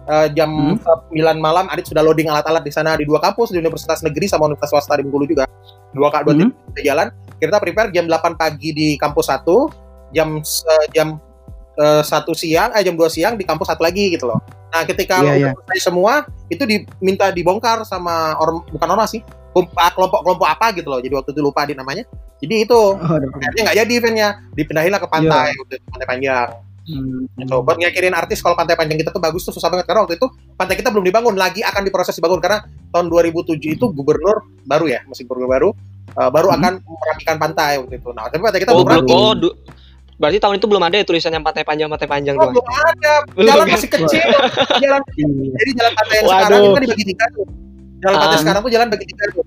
Uh, 0.09 0.25
jam 0.33 0.49
Hmm. 0.49 0.81
9 1.13 1.37
malam 1.37 1.69
Adit 1.69 1.85
sudah 1.85 2.01
loading 2.01 2.25
alat-alat 2.25 2.65
di 2.65 2.73
sana 2.73 2.97
di 2.97 3.05
dua 3.05 3.21
kampus 3.21 3.53
di 3.53 3.61
Universitas 3.61 4.01
Negeri 4.01 4.25
sama 4.25 4.49
Universitas 4.49 4.73
Swasta 4.73 4.97
di 4.97 5.05
Bengkulu 5.05 5.29
juga. 5.29 5.45
Dua 5.93 6.09
kak 6.09 6.25
dua 6.25 6.33
Hmm. 6.33 6.49
tim 6.73 6.81
jalan. 6.81 7.13
Kita 7.37 7.61
prepare 7.61 7.93
jam 7.93 8.09
8 8.09 8.33
pagi 8.33 8.73
di 8.73 8.87
kampus 8.97 9.29
satu, 9.29 9.69
jam 10.09 10.41
eh, 10.41 10.85
jam 10.97 11.21
eh, 11.79 12.03
satu 12.03 12.35
siang, 12.35 12.75
eh 12.75 12.83
jam 12.83 12.99
2 12.99 13.07
siang 13.07 13.33
di 13.39 13.47
kampus 13.47 13.71
satu 13.71 13.81
lagi 13.87 14.11
gitu 14.11 14.27
loh. 14.27 14.43
Nah, 14.69 14.83
ketika 14.85 15.23
Iya, 15.23 15.25
udah 15.25 15.35
iya. 15.39 15.51
selesai 15.65 15.89
semua, 15.89 16.13
itu 16.51 16.61
diminta 16.67 17.31
dibongkar 17.31 17.81
sama 17.87 18.37
orang 18.37 18.61
bukan 18.69 18.87
ormas 18.91 19.09
sih, 19.15 19.23
ah, 19.79 19.91
kelompok-kelompok 19.95 20.45
apa 20.45 20.75
gitu 20.77 20.91
loh. 20.91 20.99
Jadi 21.01 21.13
waktu 21.15 21.29
itu 21.33 21.41
lupa 21.41 21.65
di 21.65 21.73
namanya. 21.73 22.03
Jadi 22.39 22.55
itu 22.69 22.77
Oh, 22.77 23.17
akhirnya 23.41 23.61
nggak 23.65 23.77
jadi 23.81 23.93
eventnya, 23.97 24.29
dipindahin 24.53 24.91
lah 24.93 25.01
ke 25.01 25.09
pantai, 25.09 25.49
waktu 25.57 25.73
itu, 25.79 25.85
pantai 25.89 26.07
panjang. 26.07 26.49
Hmm. 26.89 27.29
Gitu. 27.37 27.53
Buat 27.61 27.77
nyakirin 27.77 28.15
artis 28.17 28.39
kalau 28.41 28.57
pantai 28.57 28.73
panjang 28.73 28.97
kita 28.97 29.13
tuh 29.13 29.21
bagus 29.21 29.45
tuh 29.45 29.53
susah 29.53 29.69
banget 29.69 29.85
karena 29.85 30.05
waktu 30.05 30.17
itu 30.17 30.25
pantai 30.57 30.73
kita 30.73 30.89
belum 30.89 31.05
dibangun 31.05 31.35
lagi 31.37 31.61
akan 31.61 31.85
diproses 31.85 32.17
dibangun 32.17 32.41
karena 32.41 32.65
tahun 32.89 33.13
2007 33.13 33.77
itu 33.77 33.85
gubernur 33.93 34.41
baru 34.65 34.89
ya 34.89 35.05
masih 35.05 35.29
gubernur 35.29 35.49
baru 35.53 35.69
uh, 36.17 36.29
baru 36.33 36.49
Hmm. 36.49 36.57
akan 36.57 36.73
merapikan 36.81 37.35
pantai 37.37 37.77
waktu 37.77 37.93
itu. 38.01 38.09
Nah 38.09 38.25
tapi 38.33 38.41
pantai 38.41 38.59
kita 38.65 38.71
Oh, 38.73 38.81
belum 38.81 39.05
rapi. 39.05 39.11
Oh, 39.13 39.33
berarti 40.19 40.37
tahun 40.37 40.55
itu 40.57 40.67
belum 40.67 40.83
ada 40.83 40.95
ya 40.95 41.05
tulisan 41.05 41.31
yang 41.31 41.41
pantai 41.41 41.63
panjang 41.63 41.87
pantai 41.87 42.05
panjang 42.05 42.35
Oh, 42.35 42.43
tuh. 42.45 42.51
belum 42.53 42.67
ada. 42.67 43.13
Belum 43.39 43.47
Jalan 43.49 43.65
ya? 43.65 43.73
masih 43.73 43.89
kecil. 43.89 44.19
jalan 44.83 45.01
Iya. 45.09 45.27
jadi 45.55 45.71
jalan 45.73 45.93
pantai 45.95 46.13
yang 46.13 46.25
Waduh. 46.25 46.35
sekarang 46.37 46.59
itu 46.59 46.69
kan 46.69 46.81
dibagi 46.83 47.05
tiga 47.07 47.25
tuh. 47.31 47.45
Jalan 47.99 48.15
pantai 48.17 48.29
Ah. 48.29 48.41
sekarang 48.41 48.59
tuh 48.59 48.71
jalan 48.71 48.87
bagi 48.89 49.05
tiga 49.07 49.25
tuh. 49.31 49.43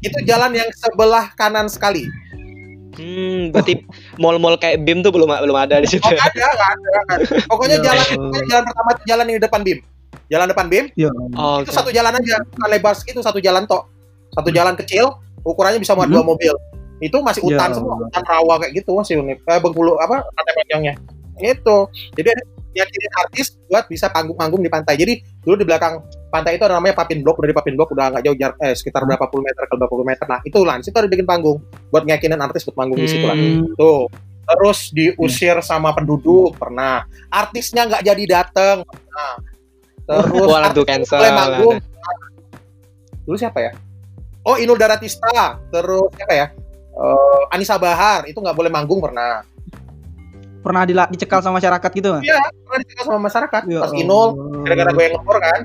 Itu 0.00 0.18
jalan 0.24 0.50
yang 0.52 0.68
sebelah 0.74 1.26
kanan 1.34 1.66
sekali. 1.66 2.04
Hmm, 2.94 3.50
berarti 3.50 3.82
mall-mall 4.16 4.54
kayak 4.54 4.80
BIM 4.80 5.02
tuh 5.02 5.10
belum 5.10 5.26
belum 5.26 5.56
ada 5.58 5.76
di 5.76 5.88
situ. 5.88 6.00
Oh, 6.00 6.10
nggak 6.10 6.30
ada, 6.30 6.46
ada, 6.46 6.88
ada. 7.10 7.14
Pokoknya 7.44 7.76
Ya 7.76 7.84
jalan 7.84 8.06
jalan 8.46 8.62
pertama 8.64 8.88
itu 8.92 9.02
jalan 9.04 9.24
yang 9.26 9.36
di 9.36 9.42
depan 9.42 9.60
BIM. 9.60 9.78
Jalan 10.24 10.46
depan 10.46 10.66
BIM 10.68 10.84
Ya. 10.94 11.10
Oh, 11.34 11.58
itu 11.58 11.68
oke. 11.68 11.74
satu 11.74 11.90
jalan 11.90 12.12
aja, 12.14 12.36
lebar 12.64 12.94
segitu 12.94 13.18
satu 13.18 13.38
jalan 13.38 13.66
tok. 13.66 13.90
Satu 14.30 14.48
jalan 14.48 14.72
kecil, 14.74 15.10
ukurannya 15.42 15.78
bisa 15.78 15.92
muat 15.92 16.06
Hmm. 16.06 16.16
dua 16.16 16.24
mobil. 16.24 16.54
Itu 17.04 17.20
masih 17.20 17.44
Ya 17.44 17.60
hutan 17.60 17.70
semua, 17.76 18.00
Allah. 18.00 18.08
hutan 18.08 18.24
rawa 18.24 18.54
kayak 18.64 18.72
gitu 18.80 18.90
masih 18.96 19.14
unik. 19.20 19.38
Eh, 19.44 19.60
Bengkulu 19.60 19.92
apa 20.00 20.24
pantai 20.24 20.52
panjangnya. 20.64 20.94
Itu. 21.36 21.92
Jadi 22.16 22.28
ada 22.32 22.42
artis 23.22 23.54
buat 23.70 23.86
bisa 23.86 24.10
panggung-panggung 24.10 24.58
di 24.58 24.72
pantai. 24.72 24.98
Jadi 24.98 25.22
dulu 25.44 25.62
di 25.62 25.66
belakang 25.68 26.02
pantai 26.32 26.58
itu 26.58 26.66
ada 26.66 26.74
namanya 26.80 26.98
Papin 26.98 27.22
Block, 27.22 27.38
dari 27.38 27.54
Papin 27.54 27.78
Block 27.78 27.94
udah 27.94 28.10
nggak 28.10 28.22
jauh 28.26 28.34
jarak 28.34 28.56
eh, 28.66 28.74
sekitar 28.74 29.06
berapa 29.06 29.30
puluh 29.30 29.46
meter 29.46 29.62
ke 29.70 29.74
berapa 29.78 29.92
puluh 29.92 30.06
meter. 30.08 30.26
Nah, 30.26 30.40
itu 30.42 30.58
lah, 30.66 30.82
situ 30.82 30.96
ada 30.98 31.06
bikin 31.06 31.22
panggung 31.22 31.62
buat 31.94 32.02
ngeyakinin 32.02 32.40
artis 32.42 32.66
buat 32.66 32.74
manggung 32.74 32.98
di 32.98 33.06
situ 33.06 33.22
lah. 33.22 33.38
Hmm. 33.38 33.68
Tuh. 33.78 34.10
Terus 34.44 34.90
diusir 34.90 35.56
sama 35.62 35.94
penduduk 35.94 36.58
pernah. 36.58 37.06
Artisnya 37.30 37.86
nggak 37.86 38.02
jadi 38.02 38.24
dateng. 38.26 38.82
Nah. 38.84 39.34
Terus 40.04 40.50
artis 40.50 40.74
tuh 40.74 40.84
cancel. 40.84 41.20
boleh 41.22 41.32
manggung. 41.32 41.76
Dulu 43.24 43.36
siapa 43.38 43.58
ya? 43.62 43.72
Oh, 44.44 44.60
Inul 44.60 44.76
Daratista. 44.76 45.62
Terus 45.72 46.10
siapa 46.18 46.34
ya? 46.36 46.46
Eh, 46.94 47.42
Anissa 47.50 47.74
Bahar 47.74 48.22
itu 48.24 48.36
nggak 48.36 48.54
boleh 48.54 48.70
manggung 48.70 48.98
pernah. 48.98 49.42
Pernah 50.60 50.82
dila- 50.82 51.10
dicekal 51.10 51.42
sama 51.42 51.58
masyarakat 51.58 51.90
gitu 51.92 52.08
kan? 52.10 52.22
Iya, 52.22 52.38
pernah 52.64 52.78
dicegah 52.80 53.04
sama 53.04 53.20
masyarakat. 53.20 53.62
Ya 53.66 53.80
Pas 53.82 53.92
Inul, 53.92 54.28
gara-gara 54.62 54.90
gue 54.90 55.04
yang 55.04 55.14
ngepor 55.14 55.36
kan. 55.36 55.60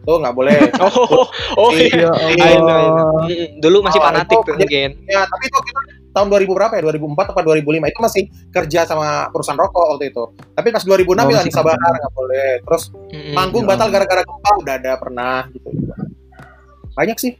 Tuh 0.00 0.16
nggak 0.18 0.32
boleh. 0.32 0.56
Oh, 0.80 1.28
oh 1.60 1.70
Si- 1.70 1.86
iya. 1.86 2.08
Ya 2.34 2.34
I 2.34 2.56
know, 2.56 2.72
I 2.72 2.88
know. 2.88 3.06
Allah. 3.12 3.28
Mm, 3.28 3.46
Dulu 3.60 3.76
masih 3.84 4.00
Oh, 4.00 4.04
fanatik 4.06 4.32
itu 4.32 4.42
tuh 4.42 4.54
mungkin. 4.56 4.88
ya, 5.06 5.22
tapi 5.22 5.44
itu 5.44 5.58
kita 5.60 5.80
tahun 6.10 6.26
2000 6.26 6.50
berapa 6.50 6.72
ya? 6.72 6.82
2004 6.82 7.30
atau 7.30 7.42
2005 7.44 7.86
itu 7.86 8.00
masih 8.00 8.22
kerja 8.50 8.80
sama 8.82 9.08
perusahaan 9.28 9.54
rokok 9.54 9.84
waktu 9.94 10.10
itu. 10.10 10.24
Tapi 10.50 10.68
pas 10.72 10.82
2006 10.82 11.20
Oh, 11.20 11.30
ya 11.30 11.38
Anissa. 11.38 11.60
Bahar 11.60 11.92
nggak 11.92 12.12
boleh. 12.12 12.50
Terus 12.64 12.82
Mm-mm. 13.06 13.34
manggung 13.36 13.62
ya 13.62 13.70
batal 13.70 13.88
gara-gara 13.92 14.22
gempa 14.24 14.50
udah 14.56 14.74
ada 14.74 14.92
pernah 14.96 15.36
gitu. 15.52 15.68
Banyak 16.90 17.16
sih. 17.16 17.32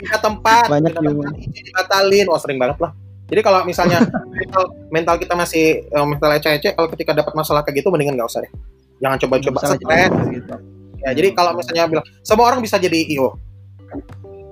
Pindah 0.00 0.18
tempat, 0.18 0.64
Banyak 0.66 0.90
pindah 0.90 1.12
tempat, 1.12 1.32
izin 1.38 1.62
dibatalin. 1.62 2.26
Wah, 2.26 2.40
sering 2.40 2.56
banget 2.56 2.78
lah. 2.80 2.92
Jadi 3.28 3.40
kalau 3.40 3.60
misalnya 3.62 3.98
mental, 4.40 4.62
mental 4.88 5.16
kita 5.16 5.34
masih 5.34 5.64
eh, 5.84 6.06
mental 6.08 6.30
ecek-ecek, 6.34 6.72
kalau 6.74 6.88
ketika 6.88 7.12
dapat 7.14 7.32
masalah 7.32 7.60
kayak 7.60 7.78
gitu 7.78 7.92
mendingan 7.92 8.16
nggak 8.16 8.26
usah 8.26 8.40
deh. 8.40 8.52
Jangan 8.98 9.16
coba-coba 9.18 9.58
stres 9.70 10.10
gitu. 10.26 10.54
Ya, 11.00 11.10
jadi 11.12 11.32
kalau 11.32 11.52
misalnya 11.54 11.84
bilang 11.86 12.04
semua 12.20 12.44
orang 12.46 12.60
bisa 12.60 12.76
jadi 12.76 12.92
IO, 13.08 13.32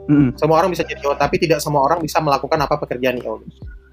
Mm-mm. 0.08 0.32
semua 0.34 0.56
orang 0.58 0.72
bisa 0.72 0.80
jadi 0.82 0.96
IO, 0.98 1.12
tapi 1.14 1.36
tidak 1.36 1.60
semua 1.60 1.82
orang 1.82 2.00
bisa 2.00 2.16
melakukan 2.18 2.56
apa 2.56 2.74
pekerjaan 2.78 3.20
IO. 3.20 3.44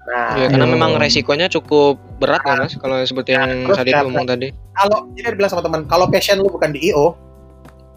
Nah, 0.06 0.38
Ya, 0.38 0.46
karena 0.46 0.64
Iya. 0.64 0.72
memang 0.72 0.90
resikonya 0.96 1.50
cukup 1.50 1.98
berat 2.16 2.40
ya 2.40 2.54
mas 2.56 2.72
kalau 2.74 2.96
seperti 3.02 3.34
yang 3.34 3.66
tadi 3.68 3.90
ya, 3.90 4.00
ngomong 4.00 4.22
tadi. 4.24 4.54
kalau 4.72 5.10
jadi 5.12 5.34
bilang 5.34 5.50
sama 5.50 5.60
teman, 5.60 5.82
kalau 5.84 6.06
passion 6.06 6.38
lu 6.38 6.48
bukan 6.48 6.70
di 6.70 6.88
IO, 6.88 7.12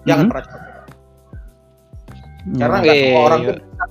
jangan 0.04 0.26
Mhm. 0.26 0.32
pernah 0.34 0.44
coba. 0.44 0.69
Karena 2.48 2.78
nggak 2.80 2.96
semua 2.96 3.12
Iya, 3.12 3.26
orang 3.28 3.40
iya. 3.42 3.48
tuh 3.50 3.56
bisa 3.60 3.84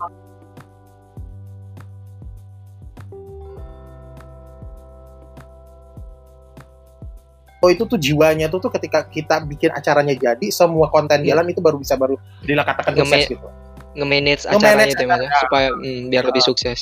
Oh 7.59 7.69
itu 7.75 7.83
tuh 7.91 7.99
jiwanya 7.99 8.47
tuh 8.47 8.63
tuh 8.63 8.71
ketika 8.71 9.03
kita 9.11 9.43
bikin 9.43 9.75
acaranya 9.75 10.15
jadi 10.15 10.47
semua 10.55 10.87
konten 10.95 11.27
Iya. 11.27 11.35
jalan 11.35 11.51
itu 11.51 11.59
baru 11.59 11.75
bisa 11.83 11.99
baru 11.99 12.15
dilakatakan 12.47 12.95
Ngeme- 12.95 13.19
sukses 13.19 13.35
gitu. 13.35 13.49
Nge-manage 13.99 14.43
acaranya 14.47 14.87
itu 14.95 15.03
ya 15.03 15.19
ya, 15.27 15.31
supaya 15.43 15.69
mm, 15.75 16.03
biar 16.07 16.25
lebih 16.31 16.43
sukses. 16.47 16.79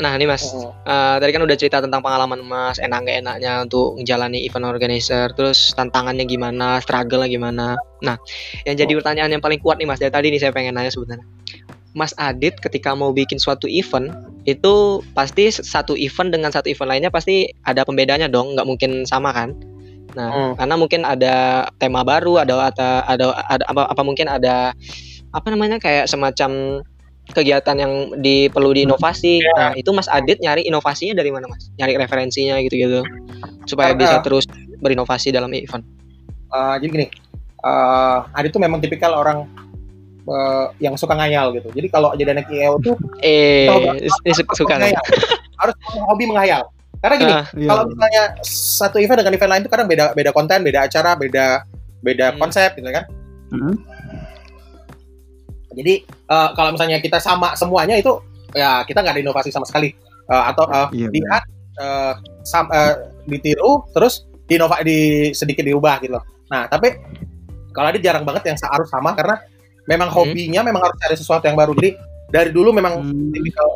Nah 0.00 0.16
ini 0.16 0.24
mas, 0.24 0.48
Oh. 0.48 0.72
eh, 0.86 1.16
tadi 1.20 1.30
kan 1.34 1.42
udah 1.44 1.56
cerita 1.58 1.82
tentang 1.84 2.00
pengalaman 2.00 2.40
mas, 2.40 2.80
enak 2.80 3.04
gak 3.04 3.16
enaknya 3.20 3.52
untuk 3.68 4.00
menjalani 4.00 4.40
event 4.46 4.64
organizer, 4.64 5.28
terus 5.36 5.76
tantangannya 5.76 6.24
gimana, 6.24 6.80
struggle 6.80 7.26
gimana. 7.28 7.76
Nah, 8.00 8.16
yang 8.64 8.76
jadi 8.80 8.92
Oh. 8.96 8.98
pertanyaan 9.02 9.30
yang 9.34 9.42
paling 9.44 9.60
kuat 9.60 9.76
nih 9.76 9.84
mas, 9.90 10.00
dari 10.00 10.08
tadi 10.14 10.26
nih 10.32 10.40
saya 10.40 10.52
pengen 10.56 10.78
nanya 10.78 10.88
sebenarnya. 10.88 11.26
Mas 11.90 12.14
Adit 12.16 12.54
ketika 12.62 12.94
mau 12.94 13.10
bikin 13.10 13.42
suatu 13.42 13.66
event 13.66 14.14
itu 14.46 15.02
pasti 15.12 15.50
satu 15.50 15.98
event 15.98 16.30
dengan 16.30 16.54
satu 16.54 16.70
event 16.70 16.86
lainnya 16.86 17.10
pasti 17.10 17.50
ada 17.66 17.82
pembedanya 17.82 18.30
dong, 18.30 18.54
nggak 18.54 18.64
mungkin 18.64 19.02
sama 19.04 19.34
kan? 19.34 19.52
Nah, 20.14 20.30
Hmm. 20.30 20.52
karena 20.54 20.74
mungkin 20.78 21.02
ada 21.02 21.66
tema 21.82 22.06
baru, 22.06 22.40
ada 22.46 22.70
ada 22.70 22.88
ada, 23.04 23.26
ada 23.50 23.64
apa, 23.66 23.82
apa 23.90 24.02
mungkin 24.06 24.30
ada 24.30 24.70
apa 25.34 25.46
namanya 25.50 25.82
kayak 25.82 26.06
semacam 26.06 26.82
kegiatan 27.28 27.76
yang 27.76 27.92
di, 28.18 28.48
perlu 28.48 28.72
diinovasi. 28.72 29.38
Iya. 29.38 29.52
Nah, 29.54 29.72
itu 29.74 29.90
Mas 29.90 30.06
Adit 30.06 30.38
nyari 30.38 30.64
inovasinya 30.64 31.14
dari 31.14 31.30
mana, 31.30 31.46
Mas? 31.46 31.70
Nyari 31.76 31.94
referensinya 31.94 32.58
gitu-gitu. 32.60 33.04
Supaya 33.64 33.92
Karena- 33.92 34.00
bisa 34.00 34.16
terus 34.20 34.44
berinovasi 34.78 35.30
dalam 35.30 35.52
event. 35.52 35.84
Uh, 36.50 36.74
jadi 36.76 36.90
gini, 36.90 37.06
uh, 37.60 38.26
Adit 38.32 38.50
tuh 38.50 38.58
memang 38.58 38.80
tipikal 38.80 39.14
orang 39.14 39.46
uh, 40.26 40.74
yang 40.78 40.98
suka 40.98 41.14
ngayal 41.14 41.54
gitu. 41.54 41.70
Jadi 41.70 41.86
kalau 41.86 42.10
jadi 42.12 42.34
anak 42.34 42.50
IEO 42.50 42.82
tuh 42.82 42.96
Eh, 43.20 43.70
ini 44.26 44.34
su- 44.34 44.46
suka 44.56 44.74
nih. 44.76 44.90
menghayal. 44.90 45.04
harus 45.60 45.74
hobi 46.02 46.24
menghayal. 46.24 46.62
Karena 47.00 47.14
gini, 47.16 47.32
Ah, 47.32 47.44
Iya. 47.54 47.68
kalau 47.68 47.82
misalnya 47.86 48.22
satu 48.44 48.96
event 48.98 49.18
dengan 49.20 49.32
event 49.32 49.50
lain 49.52 49.62
itu 49.62 49.70
kadang 49.70 49.88
beda 49.88 50.04
beda 50.12 50.30
konten, 50.32 50.58
beda 50.60 50.80
acara, 50.84 51.14
beda 51.14 51.64
beda 52.00 52.26
Hmm. 52.32 52.38
konsep 52.38 52.72
gitu 52.74 52.90
kan. 52.90 53.04
Mm-mm. 53.50 53.74
Jadi 55.74 55.94
eh, 56.06 56.48
kalau 56.56 56.70
misalnya 56.74 56.98
kita 56.98 57.18
sama 57.22 57.54
semuanya 57.54 57.94
itu 57.96 58.18
ya 58.50 58.82
kita 58.82 59.02
nggak 59.02 59.14
ada 59.18 59.22
inovasi 59.22 59.50
sama 59.54 59.66
sekali 59.66 59.94
Eh, 60.30 60.44
atau 60.54 60.62
eh, 60.70 60.88
Iya, 60.94 61.08
lihat 61.10 61.42
eh, 61.82 62.12
sam- 62.46 62.70
eh, 62.70 62.94
ditiru 63.26 63.82
terus 63.90 64.30
diinova 64.46 64.78
di 64.86 65.30
sedikit 65.34 65.66
diubah 65.66 65.98
gitu 66.06 66.14
loh. 66.14 66.24
Nah 66.46 66.70
tapi 66.70 66.94
kalau 67.74 67.90
ada 67.90 67.98
jarang 67.98 68.22
banget 68.22 68.54
yang 68.54 68.58
harus 68.62 68.86
sama 68.86 69.10
karena 69.18 69.42
memang 69.90 70.06
Hmm. 70.06 70.30
hobinya 70.30 70.62
memang 70.62 70.86
harus 70.86 70.96
cari 71.02 71.16
sesuatu 71.18 71.50
yang 71.50 71.58
baru. 71.58 71.74
Jadi 71.74 71.98
dari 72.30 72.50
dulu 72.54 72.70
memang 72.70 73.02
Hmm. 73.02 73.34
tipikal 73.34 73.74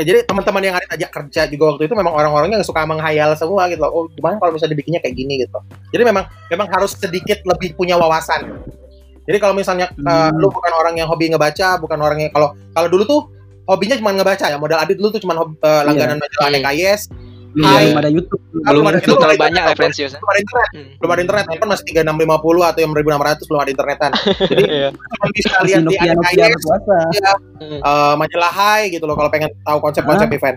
ya, 0.00 0.02
jadi 0.08 0.18
teman-teman 0.24 0.62
yang 0.64 0.76
ada 0.80 0.86
ajak 0.96 1.10
kerja 1.12 1.44
juga 1.52 1.76
waktu 1.76 1.84
itu 1.84 1.92
memang 1.92 2.16
orang-orangnya 2.16 2.56
yang 2.56 2.64
suka 2.64 2.88
menghayal 2.88 3.36
semua 3.36 3.68
gitu 3.68 3.84
loh. 3.84 3.92
Oh, 3.92 4.04
gimana 4.16 4.40
kalau 4.40 4.56
misalnya 4.56 4.72
dibikinnya 4.72 5.00
kayak 5.04 5.12
gini 5.12 5.44
gitu. 5.44 5.60
Jadi 5.92 6.02
memang 6.08 6.24
memang 6.48 6.72
harus 6.72 6.96
sedikit 6.96 7.44
lebih 7.44 7.76
punya 7.76 8.00
wawasan. 8.00 8.64
Jadi 9.22 9.38
kalau 9.38 9.54
misalnya 9.54 9.86
eh, 9.88 10.02
Hmm. 10.28 10.38
lu 10.38 10.48
bukan 10.48 10.72
orang 10.72 10.94
yang 10.94 11.06
hobi 11.06 11.30
ngebaca, 11.30 11.78
bukan 11.78 11.98
orang 11.98 12.18
yang 12.18 12.30
kalau 12.30 12.52
kalau 12.70 12.88
dulu 12.90 13.02
tuh 13.04 13.20
hobinya 13.64 13.94
cuma 13.94 14.10
ngebaca 14.10 14.46
ya. 14.46 14.58
Modal 14.58 14.82
Adit 14.82 14.98
dulu 14.98 15.14
tuh 15.14 15.20
cuma 15.20 15.34
hobi, 15.34 15.54
eh, 15.56 15.82
langganan 15.84 16.18
majalah 16.18 16.48
Hmm. 16.50 16.58
NKIS, 16.60 17.02
Belum 17.52 17.68
Hai. 17.68 17.92
ada 17.92 18.08
YouTube. 18.08 18.40
Ah, 18.40 18.48
belum 18.48 18.64
belum 18.64 18.80
ada 18.80 18.96
belum 18.96 18.96
itu, 18.96 19.12
terlalu 19.12 19.36
belum 19.36 19.44
banyak 19.44 19.62
referensi 19.68 20.00
belum 20.08 20.24
ada 20.24 20.40
internet, 20.40 20.68
Hmm. 20.72 20.88
belum 20.96 21.10
ada 21.12 21.20
internet. 21.20 21.44
Handphone 21.44 21.68
masih 21.68 21.84
3650 21.84 22.64
atau 22.64 22.80
yang 22.80 22.90
1600 22.90 23.44
belum 23.44 23.60
ada 23.60 23.70
internetan. 23.70 24.10
Jadi 24.40 24.64
Iya. 24.72 24.88
cuma 24.88 25.26
bisa 25.30 25.54
lihat 25.60 25.82
di 25.84 25.96
NKIS. 26.00 26.62
Hmm. 26.64 27.80
eh, 27.84 28.14
majalah 28.16 28.50
Hai 28.50 28.82
gitu 28.88 29.04
loh 29.04 29.14
kalau 29.14 29.28
pengen 29.28 29.52
tahu 29.60 29.78
konsep-konsep 29.80 30.26
Hah? 30.26 30.34
event. 30.34 30.56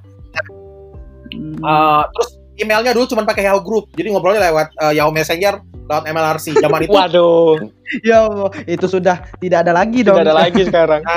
Eh, 1.36 2.02
terus 2.10 2.30
emailnya 2.56 2.96
dulu 2.96 3.06
cuma 3.08 3.22
pakai 3.24 3.44
Yahoo 3.44 3.60
Group, 3.60 3.92
jadi 3.92 4.08
ngobrolnya 4.10 4.48
lewat 4.48 4.68
eh, 4.80 4.94
Yahoo 4.96 5.12
Messenger, 5.12 5.60
lewat 5.86 6.04
MLRC. 6.10 6.46
Zaman 6.60 6.80
itu 6.86 6.94
Waduh, 6.94 7.58
Ya 8.08 8.26
Allah, 8.26 8.50
itu 8.66 8.86
sudah 8.90 9.26
tidak 9.38 9.66
ada 9.66 9.72
lagi 9.74 10.02
dong. 10.02 10.18
tidak 10.18 10.26
ada 10.34 10.36
lagi 10.36 10.62
sekarang. 10.66 11.02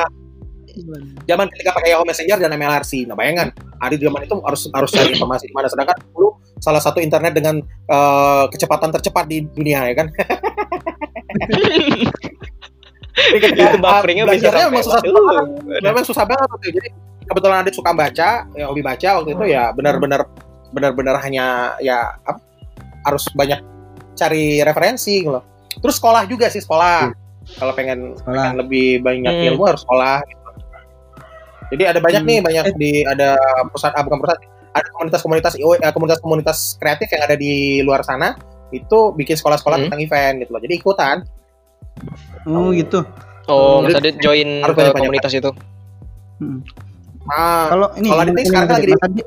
zaman 1.28 1.50
ketika 1.50 1.74
pakai 1.74 1.90
Yahoo 1.90 2.07
Messenger 2.07 2.38
dan 2.38 2.54
MLRC. 2.54 3.11
Nah 3.11 3.16
bayangkan, 3.18 3.50
Adit 3.83 3.98
zaman 3.98 4.22
itu 4.22 4.37
harus 4.46 4.70
harus 4.70 4.90
cari 4.94 5.11
informasi 5.16 5.50
di 5.50 5.54
mana. 5.57 5.66
Sedangkan 5.66 5.96
dulu 6.14 6.38
salah 6.62 6.78
satu 6.78 7.02
internet 7.02 7.35
dengan 7.35 7.59
eh, 7.64 8.44
kecepatan 8.52 8.94
tercepat 8.94 9.26
di 9.26 9.42
dunia 9.42 9.90
ya 9.90 9.94
kan. 9.98 10.09
Itu 13.18 13.50
bufferingnya 13.83 14.31
ah, 14.31 14.31
bisa 14.31 14.46
belajarnya 14.46 14.64
sampai 14.70 14.78
memang 14.78 14.87
susah 14.87 15.02
banget. 15.02 15.46
Memang 15.83 16.04
susah 16.07 16.24
banget. 16.24 16.48
Jadi 16.70 16.88
kebetulan 17.26 17.57
Adit 17.66 17.74
suka 17.74 17.90
baca, 17.90 18.28
ya 18.54 18.64
hobi 18.70 18.83
baca 18.87 19.09
waktu 19.18 19.31
itu 19.35 19.44
ya 19.50 19.74
benar-benar 19.74 20.20
benar-benar 20.70 21.18
hanya 21.26 21.74
ya 21.83 22.14
harus 23.04 23.26
banyak 23.35 23.59
cari 24.18 24.59
referensi 24.61 25.22
gitu 25.22 25.31
loh. 25.31 25.44
Terus 25.78 25.94
sekolah 25.96 26.26
juga 26.26 26.50
sih 26.50 26.59
sekolah. 26.59 27.14
Kalau 27.57 27.72
pengen, 27.72 28.18
Sekolah. 28.18 28.50
pengen 28.50 28.57
lebih 28.61 29.00
banyak 29.00 29.33
Hmm. 29.33 29.48
ilmu 29.54 29.62
harus 29.64 29.81
sekolah. 29.81 30.20
Gitu. 30.26 30.50
Jadi 31.68 31.83
ada 31.87 32.00
banyak 32.02 32.22
Hmm. 32.24 32.31
nih 32.35 32.38
banyak 32.42 32.64
di 32.76 32.92
ada 33.04 33.38
perusahaan 33.70 33.94
ah, 33.94 34.02
bukan 34.02 34.18
perusahaan 34.20 34.42
ada 34.68 34.88
komunitas-komunitas 34.94 35.52
IO, 35.57 35.72
eh, 35.74 35.92
komunitas-komunitas 35.92 36.76
kreatif 36.76 37.09
yang 37.09 37.22
ada 37.24 37.37
di 37.38 37.81
luar 37.81 38.04
sana 38.04 38.37
itu 38.68 39.16
bikin 39.16 39.38
sekolah-sekolah 39.38 39.81
Hmm. 39.81 39.85
tentang 39.88 40.00
event 40.02 40.35
gitu 40.44 40.50
loh. 40.52 40.61
Jadi 40.61 40.74
ikutan. 40.76 41.16
Oh 42.44 42.68
gitu. 42.72 43.00
Oh, 43.48 43.81
Mas 43.81 43.96
Adit 43.96 44.20
join 44.20 44.61
harus 44.61 44.76
ke 44.76 44.92
komunitas 44.92 45.33
itu. 45.33 45.50
Hmm. 46.37 46.61
Nah, 47.24 47.68
Kalau 47.68 47.87
ini, 47.96 48.09
kalau 48.09 48.22
ini, 48.28 48.42
sekarang 48.44 48.68
lagi 48.72 48.92
Adit, 48.92 49.26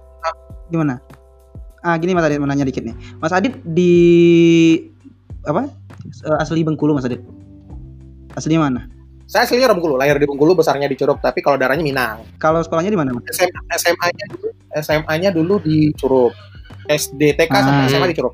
gimana? 0.69 0.95
Ah 1.82 1.98
gini 1.98 2.13
Mas 2.13 2.26
Adit 2.26 2.38
mau 2.38 2.46
nanya 2.46 2.63
dikit 2.63 2.86
nih. 2.86 2.94
Mas 3.17 3.34
Adit 3.34 3.58
di 3.65 3.94
apa? 5.44 5.65
Eh, 6.06 6.38
Asli 6.41 6.62
Bengkulu 6.62 6.94
Mas 6.94 7.06
Adit. 7.06 7.22
Asli 8.34 8.56
mana? 8.56 8.88
saya 9.32 9.48
aslinya 9.48 9.72
orang 9.72 9.80
Bengkulu, 9.80 9.96
lahir 9.96 10.20
di 10.20 10.28
Bengkulu, 10.28 10.60
besarnya 10.60 10.91
di 10.91 11.00
Curug, 11.00 11.24
tapi 11.24 11.39
kalau 11.39 11.56
darahnya 11.56 11.88
Minang. 11.88 12.20
Kalau 12.36 12.60
sekolahnya 12.60 12.91
di 12.91 13.00
mana 13.00 13.15
Mas? 13.15 13.32
SMA, 13.32 13.63
SMA-nya 13.80 14.26
dulu 14.28 14.48
SMA-nya 14.76 15.30
dulu 15.32 15.56
di 15.63 15.96
Curup. 15.96 16.36
SD 16.91 17.39
TK 17.39 17.48
sampai 17.56 17.80
Ah. 17.80 17.88
SMA 17.88 18.08
di 18.12 18.15
Curup. 18.20 18.34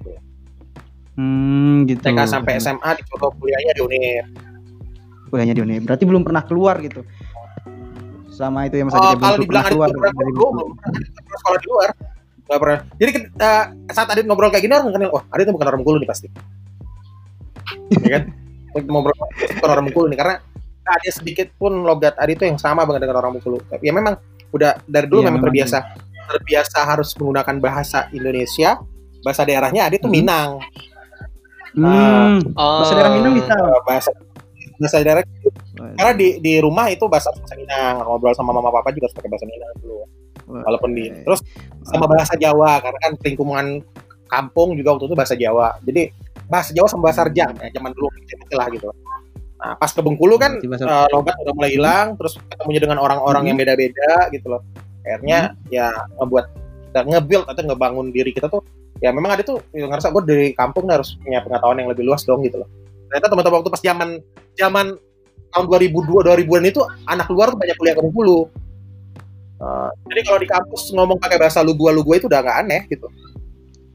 Hmm, 1.14 1.86
gitu. 1.86 2.02
TK 2.02 2.20
sampai 2.26 2.58
SMA 2.58 2.90
di 2.98 3.04
Curup, 3.06 3.38
kuliahnya 3.38 3.78
di 3.78 3.82
Unir. 3.86 4.26
Kuliahnya 5.30 5.54
di 5.54 5.62
Unif. 5.62 5.86
Berarti 5.86 6.04
belum 6.10 6.26
pernah 6.26 6.42
keluar 6.42 6.82
gitu. 6.82 7.06
Selama 8.34 8.66
itu 8.66 8.82
ya 8.82 8.84
Mas 8.90 8.94
Oh, 8.94 8.98
Adit 8.98 9.06
belum 9.06 9.22
kalau 9.22 9.38
dibilang 9.38 9.64
Adit 9.66 9.74
keluar 9.78 9.88
belum 9.94 10.02
pernah 10.02 10.14
dari 10.18 10.32
belum 10.34 10.50
belum 10.50 10.70
pernah 10.74 10.98
Adit 10.98 11.10
pernah 11.14 11.38
sekolah 11.38 11.60
di 11.62 11.68
luar. 11.70 11.90
Nggak 12.48 12.60
pernah. 12.64 12.80
Jadi 12.96 13.10
eh, 13.28 13.66
saat 13.92 14.08
Adit 14.12 14.26
ngobrol 14.26 14.50
kayak 14.50 14.64
gini 14.64 14.74
orang 14.74 14.96
kenal, 14.96 15.12
oh 15.12 15.24
Adit 15.36 15.46
itu 15.48 15.54
bukan 15.54 15.68
orang 15.68 15.80
Bengkulu 15.84 15.98
nih 16.00 16.10
pasti. 16.10 16.28
ya 18.04 18.10
kan? 18.20 18.24
Ngobrol 18.88 19.16
bukan 19.60 19.70
orang 19.70 19.86
Bengkulu 19.92 20.08
nih 20.12 20.20
karena 20.20 20.36
nggak 20.88 20.96
ada 21.04 21.10
sedikit 21.12 21.48
pun 21.60 21.84
logat 21.84 22.16
Adit 22.16 22.40
itu 22.40 22.46
yang 22.48 22.60
sama 22.60 22.88
banget 22.88 23.04
dengan 23.08 23.20
orang 23.20 23.36
Bengkulu. 23.36 23.60
Tapi 23.68 23.84
ya 23.84 23.94
memang 23.94 24.16
udah 24.56 24.80
dari 24.88 25.08
dulu 25.12 25.20
Iya, 25.22 25.28
memang 25.28 25.44
memang 25.44 25.48
terbiasa 25.52 25.78
terbiasa 26.28 26.80
harus 26.84 27.10
menggunakan 27.20 27.56
bahasa 27.60 28.00
Indonesia, 28.16 28.80
bahasa 29.24 29.42
daerahnya 29.44 29.92
Adit 29.92 30.00
tuh 30.04 30.12
Hmm. 30.12 30.18
Minang. 30.24 30.50
Hmm. 31.76 32.40
Oh. 32.56 32.82
Bahasa 32.84 32.94
daerah 32.96 33.12
Minang 33.16 33.34
bisa. 33.36 33.56
Bahasa 33.84 34.10
bahasa 34.78 34.96
daerah 35.04 35.24
karena 35.78 36.14
di 36.14 36.28
di 36.38 36.54
rumah 36.58 36.90
itu 36.90 37.06
bahasa 37.06 37.30
bahasa 37.32 37.54
Minang 37.54 38.02
ngobrol 38.02 38.34
sama 38.34 38.52
mama 38.52 38.70
papa 38.70 38.90
juga 38.92 39.08
harus 39.10 39.18
pakai 39.18 39.30
bahasa 39.30 39.46
Minang 39.46 39.74
dulu. 39.80 40.04
Walaupun 40.48 40.90
di 40.96 41.06
terus 41.24 41.44
sama 41.84 42.06
bahasa 42.08 42.34
Jawa 42.36 42.80
karena 42.80 43.00
kan 43.04 43.12
lingkungan 43.20 43.66
kampung 44.28 44.76
juga 44.76 44.96
waktu 44.96 45.06
itu 45.12 45.16
bahasa 45.16 45.36
Jawa. 45.36 45.68
Jadi 45.84 46.02
bahasa 46.48 46.72
Jawa 46.72 46.88
sama 46.88 47.12
bahasa 47.12 47.22
Rejang 47.28 47.52
ya 47.60 47.68
zaman 47.76 47.92
dulu 47.92 48.08
kecil 48.16 48.56
lah 48.56 48.68
gitu. 48.72 48.88
Nah 49.58 49.74
pas 49.76 49.92
ke 49.92 50.00
Bengkulu 50.00 50.36
kan 50.40 50.56
bahasa- 50.64 50.88
eh, 50.88 51.08
logat 51.12 51.36
udah 51.44 51.54
mulai 51.56 51.72
hilang 51.76 52.16
terus 52.16 52.40
ketemunya 52.48 52.82
dengan 52.84 52.98
orang-orang 53.04 53.42
Hmm. 53.44 53.50
yang 53.52 53.58
beda-beda 53.60 54.12
gitu 54.32 54.48
loh. 54.48 54.62
Akhirnya 55.04 55.56
ya 55.68 55.92
ngebuat 56.20 56.46
kita 56.88 57.00
nge-build 57.04 57.46
atau 57.52 57.62
ngebangun 57.68 58.08
diri 58.16 58.32
kita 58.32 58.48
tuh 58.48 58.64
ya 59.04 59.12
memang 59.14 59.36
ada 59.36 59.44
tuh 59.46 59.62
ya, 59.76 59.86
ngerasa 59.86 60.10
gue 60.10 60.24
dari 60.26 60.48
kampung 60.56 60.88
harus 60.90 61.20
punya 61.22 61.44
pengetahuan 61.44 61.78
yang 61.84 61.90
lebih 61.92 62.08
luas 62.08 62.24
dong 62.24 62.42
gitu 62.42 62.64
loh. 62.64 62.70
Ternyata 63.12 63.28
teman-teman 63.30 63.56
waktu 63.62 63.72
pas 63.72 63.82
zaman 63.84 64.10
zaman 64.56 64.86
tahun 65.50 65.66
2002 65.68 66.28
2000-an 66.28 66.64
itu 66.66 66.80
anak 67.06 67.28
luar 67.28 67.52
tuh 67.52 67.60
banyak 67.60 67.76
kuliah 67.76 67.94
ke 67.94 68.02
Bengkulu 68.02 68.40
Uh, 69.58 69.90
jadi 70.06 70.22
kalau 70.22 70.38
di 70.38 70.46
kampus 70.46 70.94
ngomong 70.94 71.18
pakai 71.18 71.42
bahasa 71.42 71.66
lu 71.66 71.74
gua 71.74 71.90
lu 71.90 72.06
gua 72.06 72.14
itu 72.14 72.30
udah 72.30 72.46
nggak 72.46 72.58
aneh 72.62 72.82
gitu. 72.88 73.10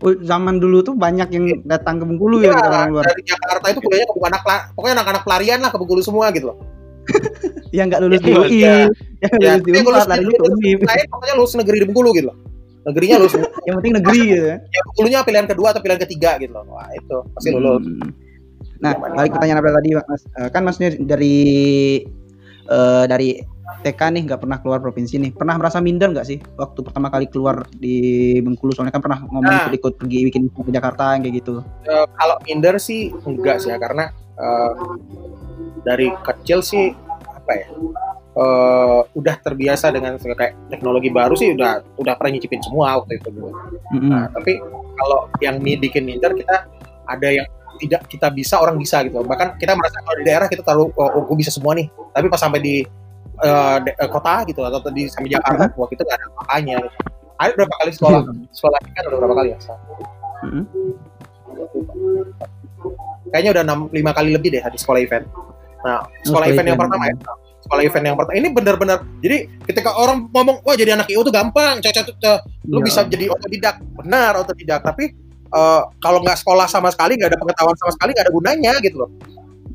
Oh, 0.02 0.10
zaman 0.18 0.58
dulu 0.58 0.82
tuh 0.82 0.98
banyak 0.98 1.30
yang 1.30 1.62
datang 1.62 2.02
ke 2.02 2.04
Bengkulu 2.04 2.42
ya, 2.42 2.50
Iya, 2.50 2.58
kita 2.58 2.66
orang 2.66 2.90
luar. 2.90 3.04
dari 3.06 3.22
Jakarta 3.22 3.66
itu 3.70 3.78
kuliahnya 3.78 4.06
ke 4.10 4.18
anak 4.26 4.42
pokoknya 4.74 4.94
anak-anak 4.98 5.22
pelarian 5.22 5.62
lah 5.62 5.70
ke 5.70 5.78
Bengkulu 5.78 6.02
semua 6.02 6.34
gitu 6.34 6.50
loh. 6.50 6.58
Yang 7.78 7.86
nggak 7.94 8.00
lulus 8.02 8.20
di 8.20 8.26
Iya, 8.26 8.38
UI, 8.42 8.50
iya. 8.50 8.74
yang 9.22 9.30
Ya, 9.38 9.52
lulus 9.54 9.62
di 9.62 9.70
Unpad, 9.70 9.86
lulus 9.86 10.04
lari 10.10 10.22
di- 10.26 10.82
lain 10.82 11.06
pokoknya 11.06 11.34
lulus 11.38 11.52
negeri 11.54 11.76
di 11.78 11.86
Bengkulu 11.86 12.10
gitu 12.10 12.26
loh. 12.26 12.36
Negerinya 12.82 13.16
lulus 13.22 13.32
Yang 13.70 13.74
penting 13.78 13.94
negeri 14.02 14.20
gitu 14.26 14.42
ya. 14.42 14.56
ya 14.58 14.80
Bengkulunya 14.82 15.18
pilihan 15.22 15.46
kedua 15.46 15.66
atau 15.70 15.78
pilihan 15.78 16.00
ketiga 16.02 16.30
gitu 16.42 16.52
loh. 16.52 16.66
Wah, 16.74 16.90
itu 16.90 17.16
pasti 17.38 17.48
lulus. 17.54 17.86
Hmm. 17.86 18.10
Nah, 18.82 18.92
balik 18.98 19.30
pertanyaan 19.38 19.62
apa 19.62 19.70
tadi, 19.78 19.88
Mas? 19.94 20.22
Eh, 20.36 20.48
Kan 20.50 20.62
Masnya 20.66 20.90
dari 20.98 21.36
eh, 22.66 23.04
dari 23.06 23.38
TK 23.82 24.00
nih 24.14 24.22
nggak 24.26 24.40
pernah 24.42 24.58
keluar 24.58 24.82
provinsi 24.82 25.22
nih. 25.22 25.30
Pernah 25.34 25.54
merasa 25.58 25.78
minder 25.78 26.10
nggak 26.10 26.26
sih 26.26 26.38
waktu 26.58 26.82
pertama 26.82 27.08
kali 27.08 27.30
keluar 27.30 27.62
di 27.72 28.36
Bengkulu? 28.42 28.74
Soalnya 28.74 28.94
kan 28.94 29.02
pernah 29.02 29.22
ngomong 29.22 29.42
Nah. 29.46 29.60
ikut-ikut 29.66 29.94
pergi 30.02 30.18
bikin 30.28 30.42
ke 30.50 30.70
Jakarta 30.74 31.14
yang 31.14 31.22
kayak 31.22 31.34
gitu. 31.42 31.62
Eh, 31.86 32.06
kalau 32.18 32.36
minder 32.42 32.74
sih 32.82 33.14
enggak 33.22 33.62
sih 33.62 33.70
ya 33.70 33.78
karena 33.78 34.10
eh, 34.36 34.72
dari 35.86 36.10
kecil 36.22 36.62
sih 36.62 36.94
apa 37.26 37.52
ya 37.58 37.66
eh, 38.32 39.00
udah 39.14 39.36
terbiasa 39.42 39.90
dengan 39.94 40.18
kayak 40.18 40.54
teknologi 40.70 41.10
baru 41.10 41.34
sih 41.38 41.54
udah 41.54 41.82
udah 41.98 42.14
pernah 42.18 42.38
nyicipin 42.38 42.62
semua 42.62 42.98
waktu 42.98 43.18
itu 43.18 43.28
gue. 43.30 43.52
Mm-mm. 43.94 44.10
Nah, 44.10 44.26
tapi 44.30 44.58
kalau 44.98 45.26
yang 45.42 45.58
bikin 45.62 46.06
minder 46.06 46.34
kita 46.34 46.66
ada 47.08 47.28
yang 47.30 47.46
tidak 47.82 48.06
kita 48.06 48.30
bisa 48.30 48.62
orang 48.62 48.78
bisa 48.78 49.02
gitu. 49.02 49.18
Bahkan 49.18 49.58
kita 49.58 49.74
merasa 49.74 49.98
kalau 49.98 50.16
di 50.22 50.24
daerah 50.24 50.46
kita 50.46 50.62
taruh 50.62 50.86
oh, 50.94 51.10
oh 51.18 51.22
gue 51.26 51.36
bisa 51.42 51.50
semua 51.50 51.74
nih. 51.74 51.90
Tapi 52.14 52.30
pas 52.30 52.38
sampai 52.38 52.62
di 52.62 52.74
de- 53.82 53.96
eh, 53.98 54.10
kota 54.10 54.46
gitu 54.46 54.62
atau 54.62 54.78
di 54.94 55.10
sampai 55.10 55.34
Jakarta, 55.34 55.74
wah 55.74 55.88
kita 55.90 56.06
nggak 56.06 56.14
ada 56.14 56.26
apa-apanya. 56.30 56.74
Gitu. 56.86 56.98
Ada 57.42 57.50
berapa 57.58 57.74
kali 57.82 57.90
sekolah 57.90 58.20
sekolah 58.54 58.78
ini 58.86 58.90
kan 58.94 59.02
udah 59.10 59.18
berapa 59.18 59.34
kali 59.34 59.48
ya? 59.50 59.58
Mm-mm. 60.46 60.64
Kayaknya 63.32 63.50
udah 63.58 63.62
enam 63.66 63.78
lima 63.90 64.10
kali 64.12 64.30
lebih 64.34 64.54
deh 64.54 64.62
di 64.62 64.78
sekolah 64.78 65.00
event. 65.02 65.26
Nah, 65.82 66.06
sekolah 66.22 66.22
sekolah 66.22 66.46
event 66.52 66.66
yang 66.70 66.78
pertama 66.78 67.04
ya. 67.10 67.14
Sekolah 67.62 67.82
event 67.82 68.04
yang 68.06 68.16
pertama 68.18 68.36
ini 68.38 68.48
benar-benar 68.50 68.98
jadi 69.22 69.46
ketika 69.66 69.90
orang 69.94 70.26
ngomong 70.30 70.62
wah 70.62 70.74
jadi 70.78 70.94
anak 70.98 71.10
IO 71.10 71.22
tuh 71.22 71.34
gampang, 71.34 71.78
cocok 71.82 72.06
lu 72.70 72.78
Iya. 72.78 72.84
bisa 72.86 73.00
jadi 73.06 73.24
otodidak 73.30 73.74
benar 73.98 74.32
otodidak 74.38 74.80
tapi 74.86 75.14
eh, 75.52 75.82
kalau 75.98 76.18
nggak 76.18 76.36
sekolah 76.36 76.66
sama 76.66 76.88
sekali 76.88 77.14
nggak 77.14 77.30
ada 77.30 77.38
pengetahuan 77.38 77.76
sama 77.76 77.92
sekali 77.92 78.10
nggak 78.12 78.26
ada 78.26 78.32
gunanya 78.32 78.72
gitu 78.80 78.96
loh 78.98 79.10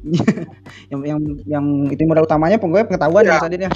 yang 0.91 1.01
yang 1.03 1.19
yang 1.45 1.65
itu 1.87 1.99
modal 2.03 2.23
utamanya 2.23 2.55
pokoknya 2.55 2.87
pengetahuan 2.87 3.23
Iya. 3.23 3.33
ya 3.33 3.37
Adit 3.41 3.59
ya. 3.59 3.69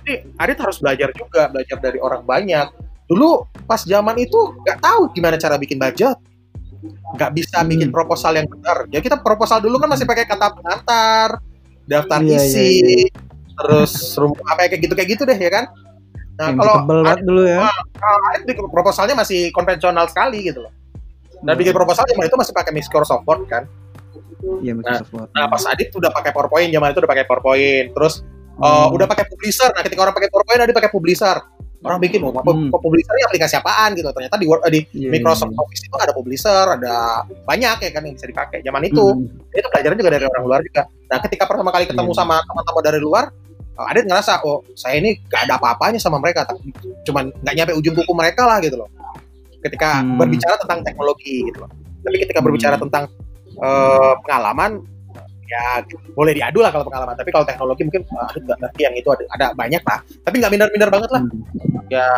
jadi 0.00 0.12
Adit 0.36 0.58
harus 0.58 0.76
belajar 0.78 1.08
juga 1.12 1.42
belajar 1.48 1.76
dari 1.78 1.98
orang 1.98 2.22
banyak 2.22 2.66
dulu 3.06 3.44
pas 3.64 3.80
zaman 3.80 4.16
itu 4.16 4.34
nggak 4.58 4.78
tahu 4.78 5.12
gimana 5.12 5.36
cara 5.36 5.54
bikin 5.54 5.76
budget 5.76 6.16
nggak 7.14 7.30
bisa 7.32 7.60
Hmm. 7.60 7.68
bikin 7.68 7.88
proposal 7.90 8.34
yang 8.34 8.46
benar 8.46 8.86
ya 8.88 8.98
kita 8.98 9.18
proposal 9.18 9.58
dulu 9.58 9.76
kan 9.76 9.88
masih 9.88 10.04
pakai 10.04 10.24
kata 10.24 10.52
pengantar 10.52 11.28
daftar 11.84 12.18
Iya, 12.20 12.40
isi 12.40 12.68
iya, 12.82 13.06
terus 13.56 13.92
rum- 14.14 14.34
apa 14.42 14.66
ya, 14.66 14.68
kayak 14.68 14.82
gitu 14.82 14.94
kayak 14.94 15.10
gitu 15.12 15.22
deh 15.22 15.36
ya 15.36 15.50
kan 15.50 15.64
nah 16.36 16.52
Yang 16.52 16.56
kalau 16.58 16.74
banget 16.84 17.18
dulu 17.22 17.42
ya. 17.42 17.58
kalau 17.94 18.18
Adit 18.32 18.56
proposalnya 18.66 19.14
masih 19.14 19.48
konvensional 19.50 20.04
sekali 20.06 20.44
gitu 20.44 20.60
loh 20.62 20.72
dan 21.46 21.54
bikin 21.54 21.72
proposal 21.72 22.02
zaman 22.04 22.26
itu 22.26 22.36
masih 22.36 22.52
pakai 22.52 22.72
Microsoft 22.74 23.22
Word 23.24 23.46
kan 23.46 23.64
Iya, 24.62 24.76
Microsoft 24.76 25.10
Word. 25.10 25.28
Nah, 25.32 25.48
pas 25.48 25.62
Adit 25.64 25.88
udah 25.90 26.12
pakai 26.12 26.30
PowerPoint, 26.30 26.68
zaman 26.70 26.92
itu 26.92 27.00
udah 27.02 27.10
pakai 27.10 27.24
PowerPoint. 27.24 27.86
Terus 27.96 28.14
uh, 28.60 28.86
Hmm. 28.86 28.94
udah 28.94 29.06
pakai 29.08 29.24
publisher. 29.26 29.68
Nah, 29.72 29.82
ketika 29.82 30.00
orang 30.06 30.14
pakai 30.14 30.28
PowerPoint, 30.28 30.60
Adit 30.60 30.74
pakai 30.76 30.92
publisher. 30.92 31.36
Orang 31.82 31.98
bikin, 32.02 32.20
apa 32.20 32.40
Hmm. 32.44 32.68
publisher 32.70 33.14
ini 33.16 33.24
aplikasi 33.26 33.54
apaan 33.58 33.96
gitu. 33.96 34.06
Ternyata 34.12 34.36
di 34.38 34.46
Word, 34.46 34.62
eh, 34.68 34.72
di 34.76 34.80
Iya, 34.92 35.08
Microsoft 35.12 35.50
iya, 35.50 35.56
iya. 35.56 35.64
Office 35.66 35.82
itu 35.88 35.96
ada 35.98 36.12
publisher, 36.14 36.64
ada 36.78 36.94
banyak 37.48 37.76
ya 37.80 37.90
kan 37.90 38.02
yang 38.06 38.14
bisa 38.14 38.26
dipakai. 38.28 38.58
Zaman 38.60 38.82
itu, 38.86 39.04
Hmm. 39.04 39.56
itu 39.56 39.66
pelajaran 39.72 39.96
juga 39.98 40.10
dari 40.14 40.24
orang 40.28 40.42
luar 40.44 40.60
juga. 40.62 40.82
Nah, 40.84 41.18
ketika 41.26 41.44
pertama 41.48 41.70
kali 41.72 41.84
ketemu 41.88 42.10
Iya. 42.12 42.18
sama 42.20 42.36
teman-teman 42.44 42.82
dari 42.84 43.00
luar, 43.00 43.24
uh, 43.76 43.90
Adit 43.90 44.04
ngerasa, 44.04 44.32
oh, 44.44 44.62
saya 44.76 45.00
ini 45.00 45.16
gak 45.26 45.48
ada 45.48 45.58
apa-apanya 45.58 45.98
sama 45.98 46.20
mereka. 46.20 46.44
Tapi 46.44 46.70
cuman 47.08 47.32
nggak 47.42 47.54
nyampe 47.56 47.72
ujung 47.72 47.94
kuku 47.98 48.12
mereka 48.14 48.44
lah 48.46 48.60
gitu 48.60 48.76
loh. 48.78 48.88
Ketika 49.62 50.00
Hmm. 50.02 50.18
berbicara 50.18 50.54
tentang 50.60 50.78
teknologi 50.82 51.46
gitu 51.48 51.64
loh. 51.64 51.70
Tapi 52.04 52.16
ketika 52.22 52.38
Hmm. 52.40 52.46
berbicara 52.50 52.76
tentang 52.76 53.04
eh, 53.56 54.12
pengalaman, 54.20 54.84
ya 55.46 55.80
boleh 56.12 56.34
diadu 56.34 56.58
lah 56.60 56.74
kalau 56.74 56.84
pengalaman 56.84 57.14
tapi 57.14 57.30
kalau 57.30 57.46
teknologi 57.46 57.86
mungkin 57.86 58.02
Adit 58.04 58.42
nggak 58.44 58.58
ngerti 58.66 58.80
yang 58.82 58.94
itu 58.98 59.08
ada, 59.08 59.22
ada 59.30 59.46
banyak 59.54 59.78
lah 59.86 59.98
tapi 60.26 60.42
nggak 60.42 60.52
minder-minder 60.52 60.90
banget 60.90 61.10
lah 61.14 61.22
Hmm. 61.22 61.86
ya 61.86 62.08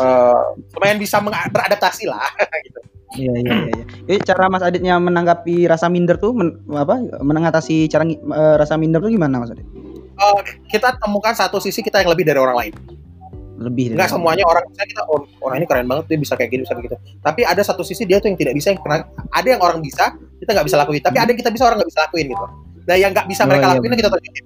eh, 0.00 0.42
lumayan 0.74 0.98
bisa 0.98 1.20
beradaptasi 1.22 2.08
lah 2.08 2.24
gitu 2.66 2.80
Iya 3.14 3.30
iya 3.46 3.54
iya. 3.70 3.84
Jadi 4.10 4.18
cara 4.26 4.50
Mas 4.50 4.66
Aditnya 4.66 4.98
menanggapi 4.98 5.70
rasa 5.70 5.86
minder 5.86 6.18
tuh 6.18 6.34
men, 6.34 6.58
apa 6.74 6.98
mengatasi 7.22 7.86
cara 7.86 8.02
eh, 8.10 8.54
rasa 8.58 8.74
minder 8.74 8.98
tuh 8.98 9.14
gimana 9.14 9.38
Mas 9.38 9.54
Adit? 9.54 9.62
Eh, 10.18 10.40
kita 10.66 10.98
temukan 10.98 11.30
satu 11.30 11.62
sisi 11.62 11.78
kita 11.78 12.02
yang 12.02 12.10
lebih 12.10 12.26
dari 12.26 12.42
orang 12.42 12.56
lain 12.58 12.74
Lebih 13.54 13.94
nggak 13.94 14.10
semuanya 14.10 14.42
orang 14.44 14.66
misalnya 14.66 14.90
kita 14.90 15.02
oh, 15.06 15.22
orang 15.40 15.56
ini 15.62 15.66
keren 15.70 15.86
banget 15.86 16.04
dia 16.10 16.18
bisa 16.18 16.34
kayak 16.34 16.50
gini 16.50 16.62
bisa 16.66 16.74
kayak 16.74 16.86
gitu 16.90 16.96
tapi 17.22 17.40
ada 17.46 17.62
satu 17.62 17.86
sisi 17.86 18.02
dia 18.02 18.18
tuh 18.18 18.26
yang 18.26 18.38
tidak 18.38 18.54
bisa 18.58 18.74
yang 18.74 18.82
pernah 18.82 19.06
ada 19.30 19.46
yang 19.46 19.62
orang 19.62 19.78
bisa 19.78 20.10
kita 20.42 20.50
nggak 20.50 20.66
bisa 20.66 20.76
lakuin 20.82 20.98
tapi 20.98 21.16
ada 21.22 21.28
yang 21.30 21.38
kita 21.38 21.50
bisa 21.54 21.64
orang 21.70 21.76
nggak 21.78 21.90
bisa 21.94 22.00
lakuin 22.02 22.26
gitu 22.28 22.44
nah 22.84 22.96
yang 22.98 23.10
nggak 23.14 23.26
bisa 23.30 23.42
Oh, 23.42 23.48
mereka 23.48 23.64
iya, 23.64 23.72
lakuin 23.78 23.92
kita 23.94 24.10
tunjukin 24.10 24.44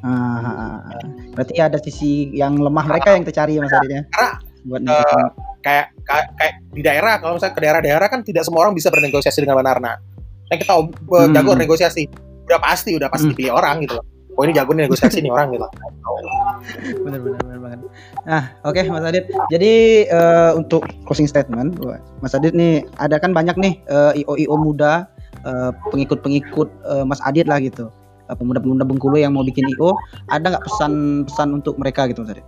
Ah, 0.00 0.08
ah, 0.08 0.46
ah, 0.48 0.78
ah. 0.90 1.02
berarti 1.32 1.54
ada 1.60 1.78
sisi 1.78 2.32
yang 2.32 2.56
lemah 2.56 2.84
mereka 2.84 3.14
yang 3.14 3.24
tercari 3.24 3.56
Mas 3.58 3.68
Adit 3.70 3.90
ya. 3.90 4.02
Karena, 4.08 4.30
buat 4.64 4.80
eh, 4.80 4.84
ningkatin. 4.84 5.28
kayak, 5.60 5.86
kayak 6.02 6.26
kayak 6.34 6.54
di 6.72 6.80
daerah 6.80 7.14
kalau 7.20 7.32
misalnya 7.36 7.54
ke 7.54 7.60
daerah-daerah 7.60 8.06
kan 8.08 8.20
tidak 8.20 8.42
semua 8.48 8.64
orang 8.64 8.72
bisa 8.72 8.88
bernegosiasi 8.88 9.44
dengan 9.44 9.60
benar 9.60 9.76
nah 9.78 9.96
yang 10.48 10.58
kita 10.60 10.72
uh, 10.72 10.84
Hmm. 11.04 11.32
jago 11.32 11.52
negosiasi 11.52 12.08
udah 12.44 12.60
pasti 12.60 12.96
udah 12.96 13.08
pasti 13.08 13.28
Hmm. 13.28 13.36
pilih 13.36 13.52
orang 13.52 13.76
gitu 13.84 13.96
loh 14.00 14.04
oh 14.34 14.42
ini 14.42 14.52
jago 14.52 14.74
nih 14.74 14.90
negosiasi 14.90 15.22
nih 15.22 15.30
orang 15.30 15.54
gitu 15.54 15.66
benar 17.04 17.20
benar 17.20 17.40
benar 17.44 17.58
banget. 17.60 17.80
Nah, 18.24 18.42
oke 18.64 18.80
Mas 18.88 19.04
Adit. 19.04 19.24
Jadi 19.52 19.72
eh, 20.08 20.52
untuk 20.56 20.88
closing 21.04 21.28
statement, 21.28 21.76
Mas 22.24 22.32
Adit 22.32 22.56
nih 22.56 22.84
ada 22.96 23.20
kan 23.20 23.36
banyak 23.36 23.56
nih 23.60 23.74
eh, 23.88 24.24
IO 24.24 24.34
IO 24.40 24.56
muda, 24.56 25.06
eh, 25.44 25.70
pengikut-pengikut 25.92 26.68
eh, 26.88 27.04
Mas 27.04 27.20
Adit 27.24 27.46
lah 27.46 27.60
gitu. 27.60 27.92
Eh, 28.30 28.36
Pemuda-pemuda 28.36 28.88
Bengkulu 28.88 29.20
yang 29.20 29.36
mau 29.36 29.44
bikin 29.44 29.68
IO, 29.76 29.92
ada 30.32 30.56
nggak 30.56 30.64
pesan-pesan 30.64 31.48
untuk 31.52 31.76
mereka 31.76 32.08
gitu 32.08 32.24
Mas 32.24 32.40
Adit? 32.40 32.46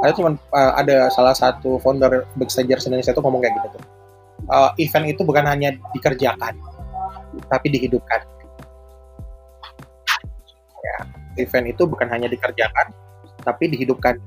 ada 0.00 0.16
cuman 0.16 0.40
uh, 0.56 0.72
ada 0.80 1.12
salah 1.12 1.36
satu 1.36 1.76
founder 1.82 2.24
Backstagers 2.40 2.88
Indonesia 2.88 3.12
itu 3.12 3.20
ngomong 3.20 3.44
kayak 3.44 3.56
gitu 3.60 3.78
tuh 3.78 3.84
Uh, 4.50 4.72
event 4.82 5.06
itu 5.06 5.20
bukan 5.22 5.46
hanya 5.46 5.76
dikerjakan 5.94 6.56
tapi 7.52 7.70
dihidupkan 7.70 8.24
event 11.36 11.66
itu 11.66 11.82
bukan 11.84 12.08
hanya 12.08 12.26
dikerjakan 12.26 12.90
tapi 13.40 13.68
dihidupkan 13.68 14.18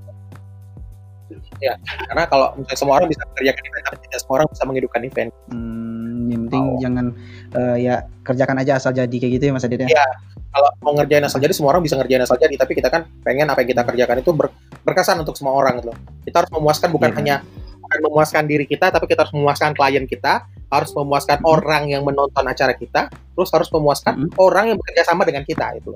ya 1.60 1.74
karena 2.08 2.24
kalau 2.28 2.48
misalnya 2.54 2.78
semua 2.78 2.94
orang 2.98 3.08
bisa 3.10 3.24
mengerjakan 3.26 3.63
event 3.63 3.84
tapi 3.84 3.98
tidak 4.04 4.20
semua 4.20 4.36
orang 4.38 4.48
bisa 4.52 4.63
menghidupkan 4.63 5.02
event 5.02 5.30
Hmm, 5.50 6.30
yang 6.30 6.42
penting 6.48 6.63
Oh. 6.63 6.80
jangan 6.80 7.06
eh, 7.54 7.78
ya 7.82 7.96
kerjakan 8.22 8.58
aja 8.60 8.72
asal 8.78 8.92
jadi 8.92 9.12
kayak 9.12 9.32
gitu 9.34 9.44
ya 9.48 9.54
Mas 9.54 9.66
Adit 9.66 9.80
ya. 9.82 9.88
Iya. 9.89 10.06
kalau 10.50 10.70
mau 10.82 10.94
ngerjain 10.94 11.24
asal 11.24 11.39
jadi 11.39 11.50
semua 11.52 11.74
orang 11.74 11.82
bisa 11.82 11.96
ngerjain 11.96 12.22
asal 12.22 12.38
jadi 12.38 12.54
tapi 12.54 12.74
kita 12.74 12.88
kan 12.88 13.10
pengen 13.22 13.50
apa 13.50 13.63
yang 13.63 13.70
kita 13.72 13.82
kerjakan 13.84 14.18
itu 14.20 14.32
ber- 14.32 14.54
berkesan 14.84 15.18
untuk 15.18 15.34
semua 15.34 15.54
orang 15.54 15.82
gitu 15.82 15.92
kita 16.24 16.46
harus 16.46 16.52
memuaskan 16.52 16.89
bukan 16.92 17.10
Iya. 17.10 17.18
hanya 17.18 17.36
bukan 17.80 18.00
memuaskan 18.02 18.44
diri 18.46 18.66
kita 18.66 18.86
tapi 18.88 19.06
kita 19.06 19.26
harus 19.26 19.34
memuaskan 19.34 19.72
klien 19.74 20.06
kita 20.06 20.34
harus 20.70 20.92
memuaskan 20.92 21.38
Mhm. 21.39 21.48
orang 21.48 21.84
yang 21.88 22.02
menonton 22.04 22.46
acara 22.46 22.74
kita 22.74 23.08
terus 23.10 23.50
harus 23.50 23.70
memuaskan 23.70 24.13
Mhm. 24.20 24.30
orang 24.38 24.63
yang 24.70 24.78
bekerja 24.78 25.04
sama 25.06 25.24
dengan 25.24 25.42
kita 25.42 25.74
itu 25.76 25.96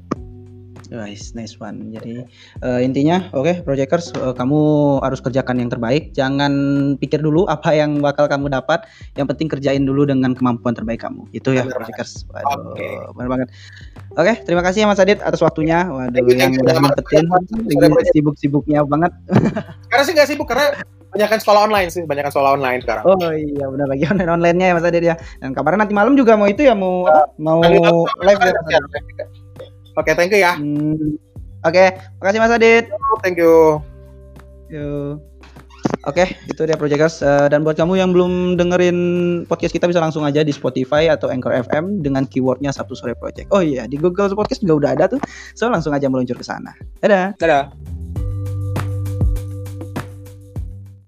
Nice, 0.87 1.35
nice 1.35 1.59
one. 1.59 1.91
Jadi 1.91 2.23
eh, 2.63 2.79
intinya, 2.83 3.27
oke, 3.35 3.63
projecters, 3.67 4.11
eh, 4.15 4.33
kamu 4.35 4.59
harus 5.03 5.19
kerjakan 5.19 5.59
yang 5.59 5.69
terbaik. 5.71 6.15
Jangan 6.15 6.53
pikir 6.99 7.19
dulu 7.19 7.43
apa 7.47 7.75
yang 7.75 7.99
bakal 7.99 8.31
kamu 8.31 8.47
dapat. 8.51 8.87
Yang 9.19 9.35
penting 9.35 9.47
kerjain 9.51 9.83
dulu 9.83 10.07
dengan 10.07 10.31
kemampuan 10.31 10.75
terbaik 10.75 11.03
kamu. 11.03 11.27
Itu 11.35 11.51
ya, 11.51 11.67
Bener 11.67 11.75
projecters. 11.83 12.23
Waduh, 12.31 12.75
Oke. 12.75 12.87
bener 13.19 13.29
banget. 13.29 13.47
Oke, 14.17 14.33
terima 14.47 14.63
kasih 14.63 14.83
ya 14.83 14.87
Mas 14.87 15.01
Adit 15.03 15.19
atas 15.19 15.43
waktunya. 15.43 15.87
Waduh, 15.91 16.15
Thank 16.15 16.31
you, 16.31 16.39
yang 16.39 16.53
udah 16.55 16.75
nyempetin. 16.79 17.25
sibuk-sibuknya 18.15 18.87
banget. 18.87 19.11
karena 19.91 20.03
sih 20.03 20.13
nggak 20.15 20.27
sibuk 20.29 20.47
karena 20.47 20.71
banyak 21.07 21.39
sekolah 21.39 21.61
online 21.71 21.89
sih 21.89 22.03
banyak 22.03 22.29
sekolah 22.29 22.59
online 22.59 22.83
sekarang 22.83 23.03
Oh 23.07 23.31
iya, 23.31 23.65
benar 23.71 23.87
lagi 23.87 24.03
online 24.11 24.31
online-nya 24.37 24.65
ya 24.69 24.73
Mas 24.75 24.85
Adit 24.87 25.03
ya. 25.03 25.15
Dan 25.39 25.51
kabarnya 25.55 25.87
nanti 25.87 25.95
malam 25.95 26.13
juga 26.19 26.35
mau 26.35 26.47
itu 26.47 26.63
ya, 26.63 26.75
mau 26.75 27.07
apa? 27.07 27.31
Mau 27.39 27.59
live 28.23 28.39
ya 28.39 28.51
Mas 28.51 29.36
Oke 29.97 30.13
thank 30.13 30.31
you 30.31 30.39
ya 30.39 30.55
Hmm, 30.55 31.17
Oke, 31.65 31.97
makasih 32.21 32.39
Mas 32.39 32.53
Adit. 32.53 32.85
thank 33.25 33.35
you 33.35 33.81
Yo. 34.67 35.17
Oke, 36.03 36.35
itu 36.47 36.67
dia 36.67 36.75
Projecters. 36.75 37.23
Eh, 37.23 37.47
dan 37.47 37.63
buat 37.63 37.79
kamu 37.79 37.95
yang 37.95 38.11
belum 38.11 38.59
dengerin 38.59 38.97
podcast 39.47 39.71
kita 39.71 39.87
bisa 39.87 40.03
langsung 40.03 40.27
aja 40.27 40.43
di 40.43 40.51
Spotify 40.51 41.07
atau 41.07 41.31
Anchor 41.31 41.55
FM 41.55 42.03
dengan 42.03 42.27
keywordnya 42.27 42.75
Sabtu 42.75 42.95
Sore 42.95 43.15
Project. 43.15 43.47
Oh 43.55 43.63
iya, 43.63 43.87
di 43.87 43.95
Google 43.95 44.27
Podcast 44.35 44.63
juga 44.63 44.75
udah 44.83 44.91
ada 44.99 45.05
tuh. 45.07 45.19
So 45.55 45.71
langsung 45.71 45.95
aja 45.95 46.11
meluncur 46.11 46.35
ke 46.35 46.43
sana. 46.43 46.75
Dadah. 46.99 47.35
dadah 47.39 47.71